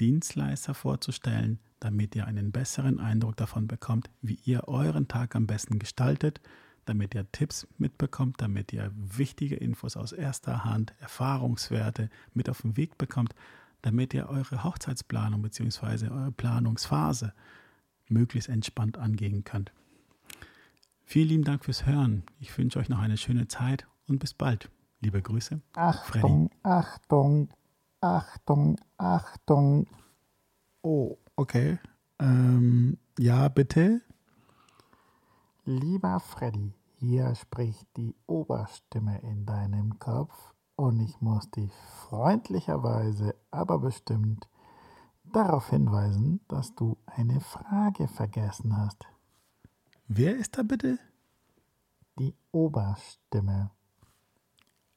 Dienstleister 0.00 0.74
vorzustellen, 0.74 1.60
damit 1.80 2.14
ihr 2.16 2.26
einen 2.26 2.52
besseren 2.52 3.00
Eindruck 3.00 3.36
davon 3.36 3.68
bekommt, 3.68 4.10
wie 4.20 4.38
ihr 4.44 4.66
euren 4.66 5.08
Tag 5.08 5.36
am 5.36 5.46
besten 5.46 5.78
gestaltet, 5.78 6.40
damit 6.84 7.14
ihr 7.14 7.30
Tipps 7.30 7.66
mitbekommt, 7.78 8.40
damit 8.40 8.72
ihr 8.72 8.90
wichtige 8.94 9.56
Infos 9.56 9.96
aus 9.96 10.12
erster 10.12 10.64
Hand, 10.64 10.94
Erfahrungswerte 11.00 12.10
mit 12.34 12.50
auf 12.50 12.62
den 12.62 12.76
Weg 12.76 12.98
bekommt, 12.98 13.34
damit 13.82 14.14
ihr 14.14 14.28
eure 14.28 14.64
Hochzeitsplanung 14.64 15.42
bzw. 15.42 16.08
eure 16.08 16.32
Planungsphase 16.32 17.32
möglichst 18.08 18.48
entspannt 18.48 18.98
angehen 18.98 19.44
könnt. 19.44 19.72
Vielen 21.08 21.28
lieben 21.28 21.44
Dank 21.44 21.64
fürs 21.64 21.86
Hören. 21.86 22.24
Ich 22.40 22.58
wünsche 22.58 22.80
euch 22.80 22.88
noch 22.88 22.98
eine 22.98 23.16
schöne 23.16 23.46
Zeit 23.46 23.86
und 24.08 24.18
bis 24.18 24.34
bald. 24.34 24.68
Liebe 25.00 25.22
Grüße. 25.22 25.60
Achtung, 25.76 26.50
Freddy. 26.50 26.60
Achtung, 26.64 27.48
Achtung, 28.00 28.76
Achtung. 28.98 29.86
Oh, 30.82 31.16
okay. 31.36 31.78
Ähm, 32.18 32.98
ja, 33.20 33.46
bitte. 33.46 34.00
Lieber 35.64 36.18
Freddy, 36.18 36.74
hier 36.96 37.36
spricht 37.36 37.86
die 37.96 38.16
Oberstimme 38.26 39.20
in 39.20 39.46
deinem 39.46 40.00
Kopf 40.00 40.54
und 40.74 40.98
ich 40.98 41.20
muss 41.20 41.48
dich 41.52 41.72
freundlicherweise, 42.08 43.36
aber 43.52 43.78
bestimmt 43.78 44.48
darauf 45.22 45.70
hinweisen, 45.70 46.40
dass 46.48 46.74
du 46.74 46.96
eine 47.06 47.40
Frage 47.40 48.08
vergessen 48.08 48.76
hast. 48.76 49.06
Wer 50.08 50.36
ist 50.36 50.56
da 50.56 50.62
bitte? 50.62 50.98
Die 52.18 52.32
Oberstimme. 52.52 53.70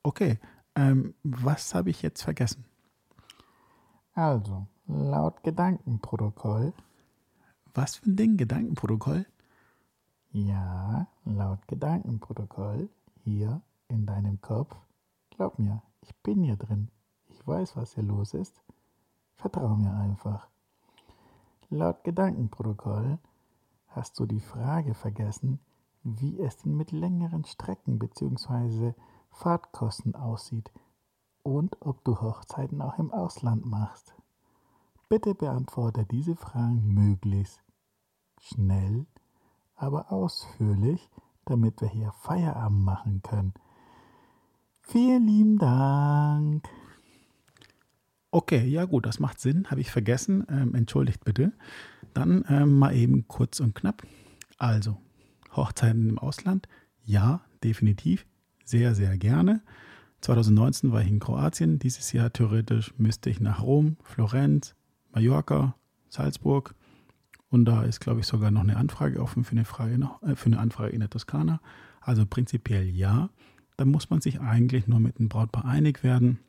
Okay, 0.03 0.39
ähm, 0.75 1.15
was 1.23 1.73
habe 1.73 1.89
ich 1.89 2.03
jetzt 2.03 2.21
vergessen? 2.21 2.63
Also, 4.13 4.67
laut 4.85 5.41
Gedankenprotokoll. 5.41 6.73
Was 7.73 7.95
für 7.95 8.09
ein 8.11 8.15
Ding, 8.17 8.37
Gedankenprotokoll? 8.37 9.25
Ja, 10.31 11.07
laut 11.25 11.67
Gedankenprotokoll 11.67 12.89
hier 13.23 13.61
in 13.87 14.05
deinem 14.05 14.39
Kopf. 14.41 14.75
Glaub 15.31 15.57
mir, 15.57 15.81
ich 16.01 16.15
bin 16.17 16.43
hier 16.43 16.55
drin. 16.55 16.89
Ich 17.29 17.47
weiß, 17.47 17.75
was 17.75 17.95
hier 17.95 18.03
los 18.03 18.35
ist. 18.35 18.61
Vertrau 19.37 19.75
mir 19.75 19.93
einfach. 19.93 20.47
Laut 21.71 22.03
Gedankenprotokoll 22.03 23.17
hast 23.89 24.19
du 24.19 24.25
die 24.25 24.39
Frage 24.39 24.93
vergessen, 24.93 25.59
wie 26.03 26.39
es 26.39 26.57
denn 26.57 26.75
mit 26.75 26.91
längeren 26.91 27.45
Strecken 27.45 27.99
bzw. 27.99 28.93
Fahrtkosten 29.31 30.15
aussieht 30.15 30.71
und 31.43 31.77
ob 31.81 32.03
du 32.03 32.19
Hochzeiten 32.21 32.81
auch 32.81 32.97
im 32.99 33.11
Ausland 33.11 33.65
machst. 33.65 34.15
Bitte 35.07 35.35
beantworte 35.35 36.05
diese 36.05 36.35
Fragen 36.35 36.93
möglichst 36.93 37.61
schnell 38.39 39.05
aber 39.79 40.11
ausführlich, 40.11 41.09
damit 41.45 41.81
wir 41.81 41.87
hier 41.87 42.11
Feierabend 42.21 42.83
machen 42.83 43.21
können. 43.23 43.53
Vielen 44.81 45.25
lieben 45.25 45.57
Dank. 45.57 46.67
Okay, 48.31 48.65
ja 48.67 48.85
gut, 48.85 49.05
das 49.05 49.19
macht 49.19 49.39
Sinn, 49.39 49.67
habe 49.71 49.81
ich 49.81 49.89
vergessen. 49.89 50.45
Ähm, 50.49 50.75
entschuldigt 50.75 51.23
bitte. 51.23 51.53
Dann 52.13 52.43
ähm, 52.49 52.77
mal 52.77 52.95
eben 52.95 53.27
kurz 53.27 53.59
und 53.59 53.75
knapp. 53.75 54.05
Also, 54.57 54.97
Hochzeiten 55.55 56.09
im 56.09 56.19
Ausland? 56.19 56.67
Ja, 57.03 57.41
definitiv. 57.63 58.25
Sehr, 58.65 58.95
sehr 58.95 59.17
gerne. 59.17 59.61
2019 60.21 60.91
war 60.91 61.01
ich 61.01 61.07
in 61.07 61.19
Kroatien. 61.19 61.79
Dieses 61.79 62.11
Jahr 62.11 62.31
theoretisch 62.31 62.93
müsste 62.97 63.29
ich 63.29 63.39
nach 63.39 63.63
Rom, 63.63 63.97
Florenz, 64.03 64.75
Mallorca, 65.11 65.75
Salzburg, 66.09 66.75
und 67.49 67.65
da 67.65 67.83
ist, 67.83 67.99
glaube 67.99 68.19
ich, 68.19 68.27
sogar 68.27 68.51
noch 68.51 68.61
eine 68.61 68.77
Anfrage 68.77 69.19
offen 69.19 69.43
für 69.43 69.51
eine, 69.51 69.65
Frage 69.65 69.97
noch, 69.97 70.21
äh, 70.23 70.35
für 70.35 70.47
eine 70.47 70.59
Anfrage 70.59 70.91
in 70.91 70.99
der 70.99 71.09
Toskana. 71.09 71.59
Also 72.01 72.25
prinzipiell 72.25 72.87
ja. 72.87 73.29
Da 73.75 73.85
muss 73.85 74.09
man 74.09 74.21
sich 74.21 74.39
eigentlich 74.39 74.87
nur 74.87 74.99
mit 74.99 75.19
dem 75.19 75.29
Brautpaar 75.29 75.65
einig 75.65 76.03
werden, 76.03 76.39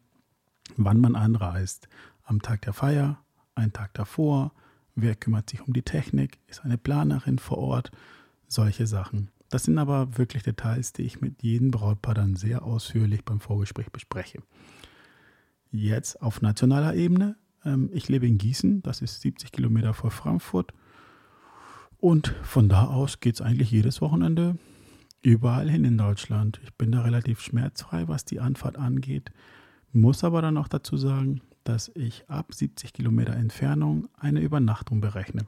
wann 0.77 1.01
man 1.01 1.17
anreist. 1.17 1.89
Am 2.25 2.43
Tag 2.43 2.63
der 2.63 2.73
Feier, 2.73 3.19
einen 3.55 3.73
Tag 3.73 3.95
davor, 3.95 4.53
wer 4.95 5.15
kümmert 5.15 5.51
sich 5.51 5.67
um 5.67 5.73
die 5.73 5.83
Technik, 5.83 6.39
ist 6.49 6.65
eine 6.65 6.79
Planerin 6.79 7.39
vor 7.39 7.59
Ort, 7.59 7.91
solche 8.49 8.87
Sachen. 8.87 9.31
Das 9.49 9.65
sind 9.65 9.79
aber 9.79 10.17
wirklich 10.17 10.45
Details, 10.45 10.93
die 10.93 11.03
ich 11.03 11.21
mit 11.21 11.43
jedem 11.43 11.71
Brautpaar 11.71 12.15
dann 12.15 12.37
sehr 12.37 12.63
ausführlich 12.63 13.25
beim 13.25 13.41
Vorgespräch 13.41 13.91
bespreche. 13.91 14.39
Jetzt 15.73 16.23
auf 16.23 16.41
nationaler 16.41 16.95
Ebene. 16.95 17.37
Ähm, 17.65 17.91
ich 17.93 18.09
lebe 18.09 18.27
in 18.27 18.39
Gießen, 18.39 18.83
das 18.83 19.03
ist 19.03 19.21
70 19.21 19.53
Kilometer 19.53 19.93
vor 19.93 20.11
Frankfurt. 20.11 20.73
Und 21.99 22.29
von 22.43 22.69
da 22.69 22.87
aus 22.87 23.21
geht 23.21 23.35
es 23.35 23.43
eigentlich 23.43 23.71
jedes 23.71 24.01
Wochenende 24.01 24.57
überall 25.23 25.69
hin 25.69 25.85
in 25.85 25.99
Deutschland. 25.99 26.61
Ich 26.63 26.73
bin 26.75 26.93
da 26.93 27.03
relativ 27.03 27.41
schmerzfrei, 27.41 28.09
was 28.09 28.25
die 28.25 28.41
Anfahrt 28.41 28.79
angeht. 28.79 29.31
Muss 29.93 30.25
aber 30.25 30.41
dann 30.41 30.57
auch 30.57 30.69
dazu 30.69 30.97
sagen, 30.97 31.43
dass 31.65 31.91
ich 31.95 32.29
ab 32.29 32.55
70 32.55 32.93
Kilometer 32.93 33.35
Entfernung 33.35 34.09
eine 34.17 34.41
Übernachtung 34.41 35.01
berechne. 35.01 35.47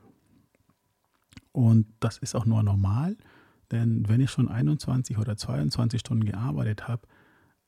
Und 1.52 1.86
das 2.00 2.18
ist 2.18 2.34
auch 2.34 2.46
nur 2.46 2.62
normal, 2.62 3.16
denn 3.70 4.08
wenn 4.08 4.20
ich 4.20 4.30
schon 4.30 4.48
21 4.48 5.18
oder 5.18 5.36
22 5.36 6.00
Stunden 6.00 6.24
gearbeitet 6.24 6.88
habe, 6.88 7.06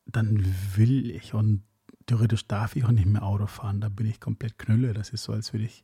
dann 0.06 0.44
will 0.76 1.10
ich 1.10 1.34
und 1.34 1.62
theoretisch 2.06 2.46
darf 2.46 2.76
ich 2.76 2.84
auch 2.84 2.90
nicht 2.90 3.06
mehr 3.06 3.22
Auto 3.22 3.46
fahren. 3.46 3.80
Da 3.80 3.88
bin 3.88 4.06
ich 4.06 4.20
komplett 4.20 4.58
knülle. 4.58 4.92
Das 4.92 5.10
ist 5.10 5.24
so, 5.24 5.32
als 5.32 5.52
würde 5.52 5.64
ich 5.64 5.82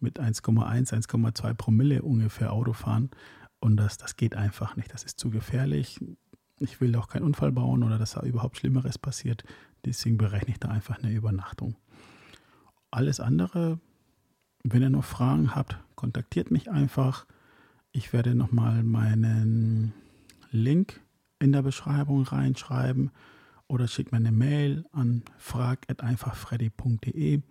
mit 0.00 0.20
1,1, 0.20 0.92
1,2 0.92 1.54
Promille 1.54 2.02
ungefähr 2.02 2.52
Auto 2.52 2.74
fahren. 2.74 3.10
Und 3.60 3.78
das, 3.78 3.96
das 3.96 4.16
geht 4.16 4.36
einfach 4.36 4.76
nicht. 4.76 4.92
Das 4.92 5.04
ist 5.04 5.18
zu 5.18 5.30
gefährlich. 5.30 5.98
Ich 6.60 6.80
will 6.80 6.94
auch 6.96 7.08
keinen 7.08 7.24
Unfall 7.24 7.52
bauen 7.52 7.82
oder 7.82 7.98
dass 7.98 8.12
da 8.12 8.20
überhaupt 8.22 8.58
Schlimmeres 8.58 8.98
passiert. 8.98 9.44
Deswegen 9.84 10.18
berechne 10.18 10.52
ich 10.52 10.60
da 10.60 10.68
einfach 10.68 10.98
eine 10.98 11.10
Übernachtung. 11.10 11.76
Alles 12.94 13.18
andere, 13.18 13.80
wenn 14.62 14.82
ihr 14.82 14.90
noch 14.90 15.04
Fragen 15.04 15.56
habt, 15.56 15.76
kontaktiert 15.96 16.52
mich 16.52 16.70
einfach. 16.70 17.26
Ich 17.90 18.12
werde 18.12 18.36
nochmal 18.36 18.84
meinen 18.84 19.92
Link 20.52 21.00
in 21.40 21.50
der 21.50 21.62
Beschreibung 21.62 22.22
reinschreiben 22.22 23.10
oder 23.66 23.88
schickt 23.88 24.12
mir 24.12 24.18
eine 24.18 24.30
Mail 24.30 24.84
an 24.92 25.24
frag.einfachfreddy.de 25.38 27.42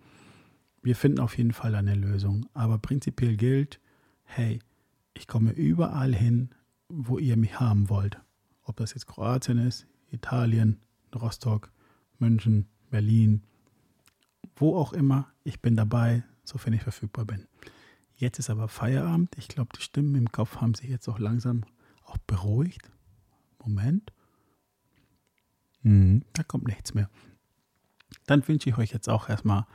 wir 0.84 0.96
finden 0.96 1.20
auf 1.20 1.36
jeden 1.38 1.52
Fall 1.52 1.74
eine 1.74 1.94
Lösung. 1.94 2.46
Aber 2.52 2.78
prinzipiell 2.78 3.36
gilt, 3.36 3.80
hey, 4.22 4.60
ich 5.14 5.26
komme 5.26 5.52
überall 5.52 6.14
hin, 6.14 6.50
wo 6.88 7.18
ihr 7.18 7.36
mich 7.36 7.58
haben 7.58 7.88
wollt. 7.88 8.20
Ob 8.62 8.76
das 8.76 8.92
jetzt 8.92 9.06
Kroatien 9.06 9.58
ist, 9.58 9.86
Italien, 10.10 10.80
Rostock, 11.14 11.72
München, 12.18 12.66
Berlin, 12.90 13.42
wo 14.56 14.76
auch 14.76 14.92
immer, 14.92 15.28
ich 15.42 15.60
bin 15.60 15.76
dabei, 15.76 16.22
sofern 16.44 16.72
ich 16.72 16.82
verfügbar 16.82 17.24
bin. 17.24 17.46
Jetzt 18.16 18.38
ist 18.38 18.50
aber 18.50 18.68
Feierabend. 18.68 19.36
Ich 19.36 19.48
glaube, 19.48 19.70
die 19.76 19.82
Stimmen 19.82 20.14
im 20.14 20.30
Kopf 20.30 20.56
haben 20.60 20.74
sich 20.74 20.88
jetzt 20.88 21.08
auch 21.08 21.18
langsam 21.18 21.64
auch 22.04 22.16
beruhigt. 22.18 22.90
Moment. 23.58 24.12
Mhm, 25.82 26.24
da 26.32 26.42
kommt 26.42 26.66
nichts 26.66 26.94
mehr. 26.94 27.10
Dann 28.26 28.46
wünsche 28.46 28.70
ich 28.70 28.78
euch 28.78 28.92
jetzt 28.92 29.08
auch 29.08 29.28
erstmal 29.28 29.66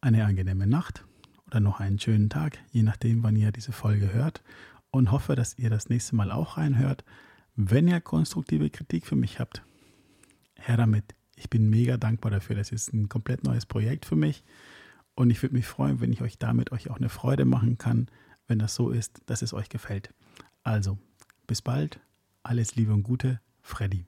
eine 0.00 0.24
angenehme 0.24 0.66
Nacht 0.66 1.04
oder 1.46 1.60
noch 1.60 1.80
einen 1.80 1.98
schönen 1.98 2.30
Tag, 2.30 2.58
je 2.70 2.82
nachdem, 2.82 3.22
wann 3.22 3.36
ihr 3.36 3.52
diese 3.52 3.72
Folge 3.72 4.12
hört. 4.12 4.42
Und 4.90 5.10
hoffe, 5.10 5.34
dass 5.34 5.58
ihr 5.58 5.68
das 5.68 5.88
nächste 5.88 6.16
Mal 6.16 6.30
auch 6.30 6.56
reinhört. 6.56 7.04
Wenn 7.54 7.88
ihr 7.88 8.00
konstruktive 8.00 8.70
Kritik 8.70 9.06
für 9.06 9.16
mich 9.16 9.40
habt, 9.40 9.62
her 10.54 10.76
damit. 10.76 11.14
Ich 11.36 11.50
bin 11.50 11.70
mega 11.70 11.96
dankbar 11.96 12.30
dafür. 12.30 12.56
Das 12.56 12.72
ist 12.72 12.92
ein 12.92 13.08
komplett 13.08 13.44
neues 13.44 13.66
Projekt 13.66 14.06
für 14.06 14.16
mich. 14.16 14.42
Und 15.14 15.30
ich 15.30 15.42
würde 15.42 15.54
mich 15.54 15.66
freuen, 15.66 16.00
wenn 16.00 16.12
ich 16.12 16.22
euch 16.22 16.38
damit 16.38 16.72
euch 16.72 16.90
auch 16.90 16.96
eine 16.96 17.08
Freude 17.08 17.44
machen 17.44 17.78
kann, 17.78 18.08
wenn 18.48 18.58
das 18.58 18.74
so 18.74 18.90
ist, 18.90 19.22
dass 19.26 19.42
es 19.42 19.54
euch 19.54 19.68
gefällt. 19.68 20.12
Also, 20.62 20.98
bis 21.46 21.62
bald. 21.62 22.00
Alles 22.42 22.76
Liebe 22.76 22.92
und 22.92 23.02
Gute, 23.02 23.40
Freddy. 23.60 24.06